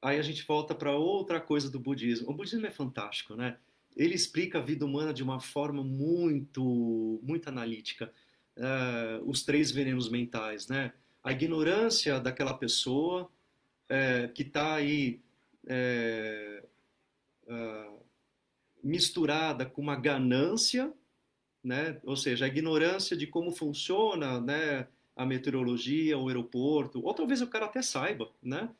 [0.02, 2.28] aí a gente volta para outra coisa do budismo.
[2.30, 3.56] O budismo é fantástico, né?
[3.94, 8.12] Ele explica a vida humana de uma forma muito, muito analítica.
[8.56, 10.92] Uh, os três venenos mentais, né?
[11.22, 13.30] A ignorância daquela pessoa
[13.88, 15.20] é, que está aí
[15.66, 16.64] é,
[17.52, 18.00] uh,
[18.82, 20.92] misturada com uma ganância,
[21.62, 22.00] né?
[22.04, 24.88] Ou seja, a ignorância de como funciona, né?
[25.14, 28.70] A meteorologia, o aeroporto, ou talvez o cara até saiba, né?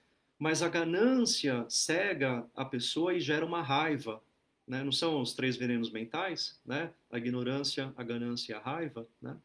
[0.43, 4.21] mas a ganância cega a pessoa e gera uma raiva.
[4.67, 4.83] Né?
[4.83, 6.61] Não são os três venenos mentais?
[6.67, 6.93] Né?
[7.13, 9.07] A ignorância, a ganância e a raiva.
[9.21, 9.37] Né?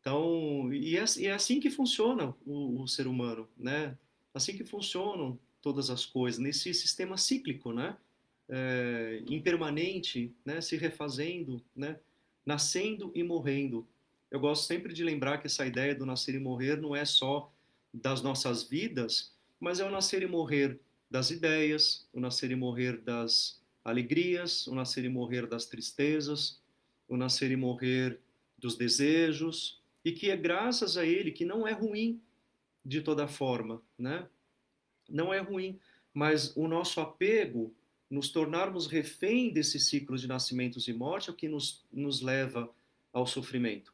[0.00, 3.96] Então, e é, e é assim que funciona o, o, ser humano, né?
[4.34, 7.96] Assim que funcionam todas as coisas, nesse sistema cíclico, né?
[8.48, 10.60] É, impermanente, né?
[10.60, 11.98] Se refazendo, né?
[12.44, 13.86] Nascendo e morrendo.
[14.30, 17.52] Eu gosto sempre de lembrar que essa ideia do nascer e morrer não é só
[17.92, 20.78] das nossas vidas, mas é o nascer e morrer
[21.08, 26.60] das ideias, o nascer e morrer das alegrias, o nascer e morrer das tristezas,
[27.08, 28.18] o nascer e morrer
[28.58, 32.20] dos desejos, e que é graças a ele que não é ruim
[32.84, 34.26] de toda forma, né?
[35.08, 35.78] Não é ruim,
[36.12, 37.72] mas o nosso apego,
[38.10, 42.70] nos tornarmos refém desses ciclos de nascimentos e morte, é o que nos, nos leva
[43.12, 43.92] ao sofrimento.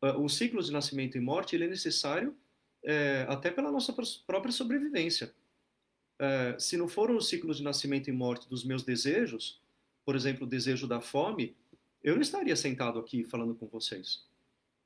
[0.00, 2.36] Ah, o ciclo de nascimento e morte ele é necessário
[2.82, 3.94] é, até pela nossa
[4.26, 5.34] própria sobrevivência.
[6.18, 9.60] É, se não for o ciclo de nascimento e morte dos meus desejos,
[10.04, 11.56] por exemplo, o desejo da fome,
[12.02, 14.26] eu não estaria sentado aqui falando com vocês.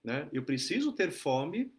[0.02, 0.28] Né?
[0.32, 1.72] Eu preciso ter fome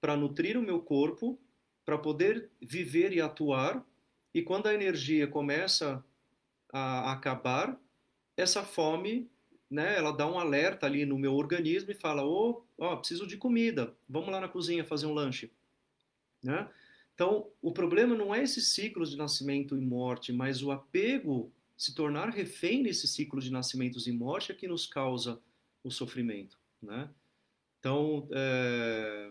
[0.00, 1.38] para nutrir o meu corpo,
[1.84, 3.84] para poder viver e atuar,
[4.34, 6.04] e quando a energia começa
[6.72, 7.78] a acabar,
[8.36, 9.30] essa fome,
[9.70, 13.36] né, ela dá um alerta ali no meu organismo e fala: "Oh, oh, preciso de
[13.36, 13.94] comida.
[14.08, 15.52] Vamos lá na cozinha fazer um lanche".
[16.42, 16.68] Né?
[17.14, 21.94] Então, o problema não é esses ciclos de nascimento e morte, mas o apego, se
[21.94, 25.38] tornar refém desse ciclo de nascimentos e morte é que nos causa
[25.84, 26.58] o sofrimento.
[26.82, 27.10] Né?
[27.78, 29.30] Então, é...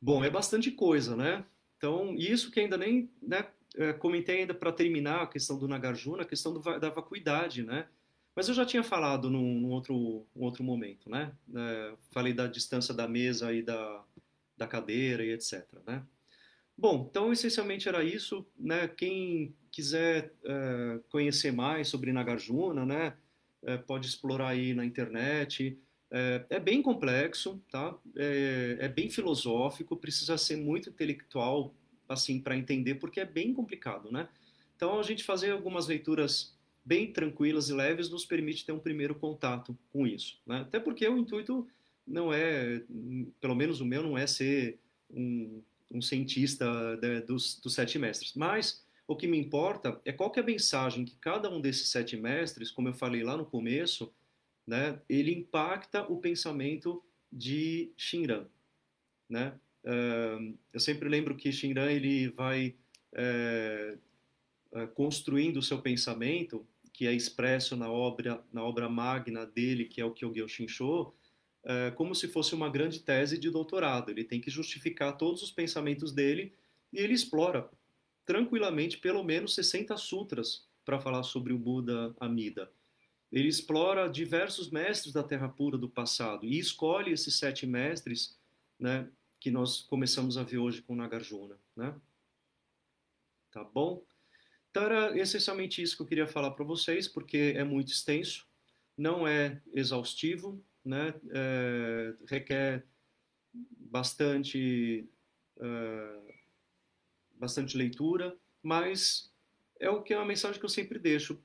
[0.00, 1.44] bom, é bastante coisa, né?
[1.76, 3.46] Então, isso que ainda nem né,
[3.98, 7.86] comentei ainda para terminar a questão do Nagarjuna, a questão do, da vacuidade, né?
[8.34, 11.32] Mas eu já tinha falado num, num outro, um outro momento, né?
[11.54, 14.04] É, falei da distância da mesa e da,
[14.56, 15.64] da cadeira e etc.
[15.86, 16.02] Né?
[16.76, 18.44] Bom, então essencialmente era isso.
[18.58, 18.88] Né?
[18.88, 23.14] Quem quiser uh, conhecer mais sobre Nagarjuna, né,
[23.62, 25.78] uh, pode explorar aí na internet.
[26.48, 27.98] É bem complexo, tá?
[28.14, 31.74] É, é, bem filosófico, precisa ser muito intelectual
[32.08, 34.28] assim para entender, porque é bem complicado, né?
[34.76, 39.14] Então a gente fazer algumas leituras bem tranquilas e leves nos permite ter um primeiro
[39.14, 40.60] contato com isso, né?
[40.60, 41.66] Até porque o intuito
[42.06, 42.82] não é,
[43.40, 44.78] pelo menos o meu, não é ser
[45.10, 48.34] um, um cientista de, dos, dos sete mestres.
[48.34, 52.16] Mas o que me importa é qual é a mensagem que cada um desses sete
[52.16, 54.12] mestres, como eu falei lá no começo,
[54.66, 57.02] né, ele impacta o pensamento
[57.32, 58.46] de Shinran.
[59.28, 59.58] Né?
[60.72, 62.74] Eu sempre lembro que Shinran ele vai
[63.12, 70.00] uh, construindo o seu pensamento, que é expresso na obra, na obra magna dele, que
[70.00, 71.12] é o Kyogyo Shinsho,
[71.64, 74.10] é, como se fosse uma grande tese de doutorado.
[74.10, 76.52] Ele tem que justificar todos os pensamentos dele
[76.92, 77.68] e ele explora
[78.24, 82.70] tranquilamente pelo menos 60 sutras para falar sobre o Buda Amida.
[83.32, 88.36] Ele explora diversos mestres da Terra Pura do passado e escolhe esses sete mestres
[88.78, 89.08] né,
[89.44, 91.60] que nós começamos a ver hoje com Nagarjuna.
[91.76, 91.94] Né?
[93.52, 94.02] Tá bom?
[94.70, 98.48] Então era essencialmente isso que eu queria falar para vocês, porque é muito extenso,
[98.96, 102.86] não é exaustivo, né, é, requer
[103.52, 105.06] bastante,
[105.60, 106.36] é,
[107.34, 109.30] bastante leitura, mas
[109.78, 111.38] é o que é uma mensagem que eu sempre deixo.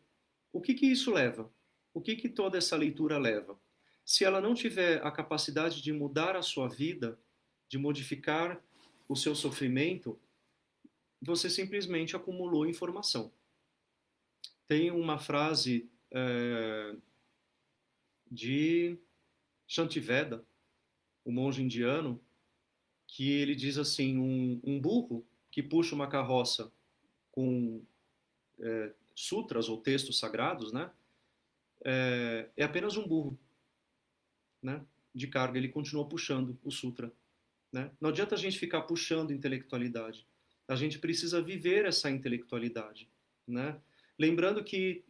[0.53, 1.51] O que que isso leva?
[1.93, 3.59] O que que toda essa leitura leva?
[4.05, 7.19] Se ela não tiver a capacidade de mudar a sua vida,
[7.69, 8.61] de modificar
[9.07, 10.19] o seu sofrimento,
[11.21, 13.31] você simplesmente acumulou informação.
[14.67, 16.95] Tem uma frase é,
[18.29, 18.97] de
[19.67, 20.43] Shantiveda,
[21.23, 22.19] o monge indiano,
[23.07, 26.71] que ele diz assim: um, um burro que puxa uma carroça
[27.31, 27.83] com
[28.59, 30.91] é, sutras ou textos sagrados, né?
[31.83, 33.37] É, é apenas um burro,
[34.61, 34.85] né?
[35.13, 37.11] De carga, ele continua puxando o sutra,
[37.71, 37.91] né?
[37.99, 40.25] Não adianta a gente ficar puxando intelectualidade.
[40.67, 43.09] A gente precisa viver essa intelectualidade,
[43.47, 43.79] né?
[44.17, 45.03] Lembrando que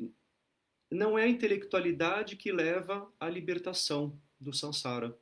[0.92, 5.18] não é a intelectualidade que leva à libertação do samsara,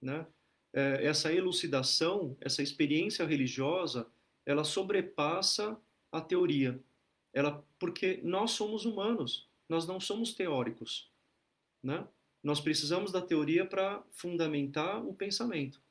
[0.00, 0.26] né?
[0.72, 4.06] É, essa elucidação, essa experiência religiosa,
[4.44, 5.78] ela sobrepassa
[6.12, 6.78] a teoria.
[7.32, 11.10] Ela, porque nós somos humanos, nós não somos teóricos,
[11.82, 12.06] né?
[12.42, 15.82] Nós precisamos da teoria para fundamentar o pensamento,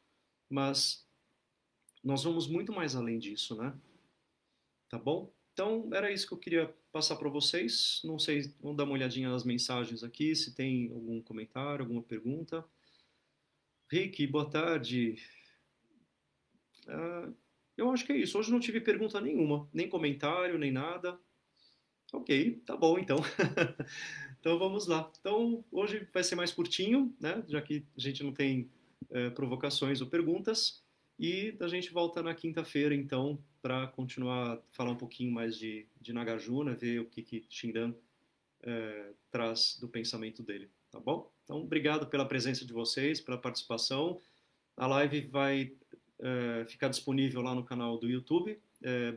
[0.49, 1.05] mas
[2.03, 3.73] nós vamos muito mais além disso, né?
[4.89, 5.31] Tá bom?
[5.53, 8.01] Então, era isso que eu queria passar para vocês.
[8.03, 12.63] Não sei, vamos dar uma olhadinha nas mensagens aqui, se tem algum comentário, alguma pergunta.
[13.89, 15.15] Rick, boa tarde.
[16.87, 17.33] Uh,
[17.75, 18.37] eu acho que é isso.
[18.37, 21.19] Hoje não tive pergunta nenhuma, nem comentário, nem nada.
[22.13, 23.17] Ok, tá bom então.
[24.39, 25.11] então vamos lá.
[25.19, 27.43] Então hoje vai ser mais curtinho, né?
[27.47, 28.69] Já que a gente não tem
[29.11, 30.83] é, provocações ou perguntas.
[31.19, 36.13] E a gente volta na quinta-feira, então, para continuar falar um pouquinho mais de, de
[36.13, 37.93] Nagarjuna, ver o que, que Shinran
[38.61, 41.31] é, traz do pensamento dele, tá bom?
[41.43, 44.21] Então, obrigado pela presença de vocês, pela participação.
[44.75, 45.73] A live vai
[46.19, 48.59] é, ficar disponível lá no canal do YouTube,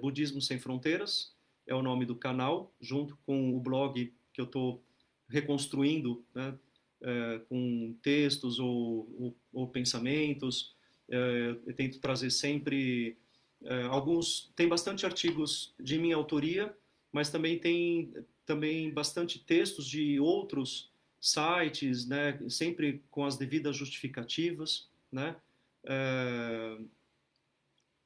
[0.01, 1.35] Budismo Sem Fronteiras,
[1.67, 4.83] é o nome do canal, junto com o blog que eu estou
[5.29, 6.59] reconstruindo, né,
[7.03, 10.75] é, com textos ou, ou, ou pensamentos,
[11.09, 13.17] é, eu tento trazer sempre
[13.65, 14.53] é, alguns.
[14.55, 16.75] Tem bastante artigos de minha autoria,
[17.13, 18.13] mas também tem
[18.47, 20.91] também bastante textos de outros
[21.21, 22.39] sites, né?
[22.49, 25.37] Sempre com as devidas justificativas, né?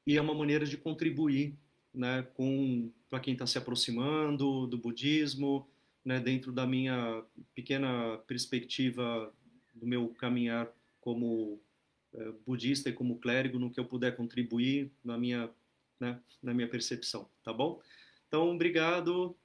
[0.07, 1.57] E é uma maneira de contribuir,
[1.95, 2.27] né?
[2.35, 5.67] Com para quem está se aproximando do budismo,
[6.05, 6.21] né?
[6.21, 7.25] Dentro da minha
[7.55, 9.33] pequena perspectiva
[9.75, 10.69] do meu caminhar
[11.01, 11.61] como
[12.15, 15.51] eh, budista e como clérigo no que eu puder contribuir na minha,
[15.99, 17.81] né, na minha percepção, tá bom?
[18.29, 19.37] Então, obrigado.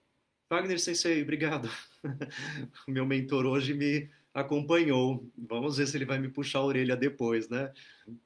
[0.49, 1.69] Wagner Sensei, obrigado.
[2.87, 5.27] meu mentor hoje me acompanhou.
[5.37, 7.71] Vamos ver se ele vai me puxar a orelha depois, né?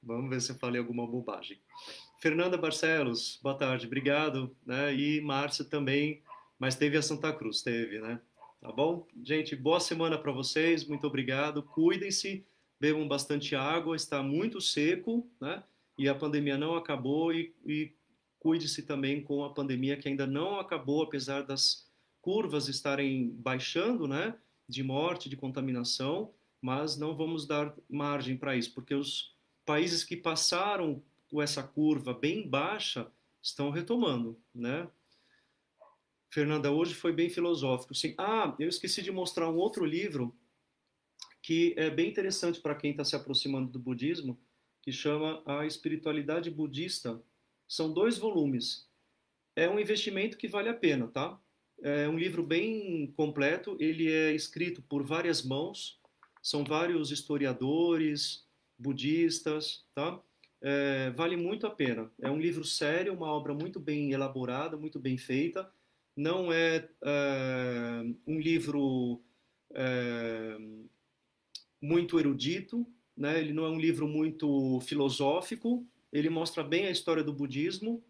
[0.01, 1.59] Vamos ver se eu falei alguma bobagem.
[2.21, 4.55] Fernanda Barcelos, boa tarde, obrigado.
[4.65, 4.95] Né?
[4.95, 6.21] E Márcia também,
[6.63, 8.21] mas teve a Santa Cruz, teve, né?
[8.61, 9.05] Tá bom?
[9.21, 11.61] Gente, boa semana para vocês, muito obrigado.
[11.61, 12.45] Cuidem-se
[12.79, 15.61] bebam bastante água, está muito seco, né?
[15.97, 17.91] E a pandemia não acabou e, e
[18.39, 21.85] cuide-se também com a pandemia que ainda não acabou, apesar das
[22.21, 24.33] curvas estarem baixando, né?
[24.65, 29.35] De morte, de contaminação, mas não vamos dar margem para isso, porque os
[29.65, 33.11] países que passaram com essa curva bem baixa
[33.41, 34.87] estão retomando, né?
[36.33, 37.93] Fernanda, hoje foi bem filosófico.
[37.93, 38.15] Sim.
[38.17, 40.35] Ah, eu esqueci de mostrar um outro livro
[41.43, 44.39] que é bem interessante para quem está se aproximando do budismo,
[44.81, 47.21] que chama A Espiritualidade Budista.
[47.67, 48.89] São dois volumes.
[49.55, 51.39] É um investimento que vale a pena, tá?
[51.83, 55.99] É um livro bem completo, ele é escrito por várias mãos,
[56.41, 58.43] são vários historiadores,
[58.75, 60.19] budistas, tá?
[60.63, 62.11] É, vale muito a pena.
[62.19, 65.71] É um livro sério, uma obra muito bem elaborada, muito bem feita.
[66.15, 69.21] Não é, é um livro
[69.73, 70.57] é,
[71.81, 72.85] muito erudito,
[73.17, 73.39] né?
[73.39, 78.03] ele não é um livro muito filosófico, ele mostra bem a história do budismo.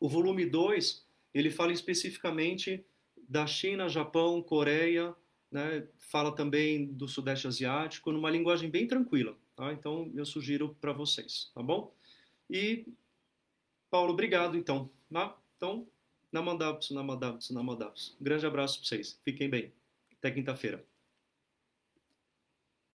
[0.00, 2.84] O volume 2, ele fala especificamente
[3.28, 5.14] da China, Japão, Coreia,
[5.50, 5.86] né?
[5.98, 9.36] fala também do Sudeste Asiático, numa linguagem bem tranquila.
[9.54, 9.72] Tá?
[9.72, 11.92] Então, eu sugiro para vocês, tá bom?
[12.48, 12.86] E,
[13.90, 14.90] Paulo, obrigado, então.
[15.12, 15.36] Tá?
[15.56, 15.86] Então,
[16.32, 18.16] Namandapsu, Namandapsu.
[18.20, 19.20] Um grande abraço para vocês.
[19.24, 19.72] Fiquem bem.
[20.18, 20.87] Até quinta-feira.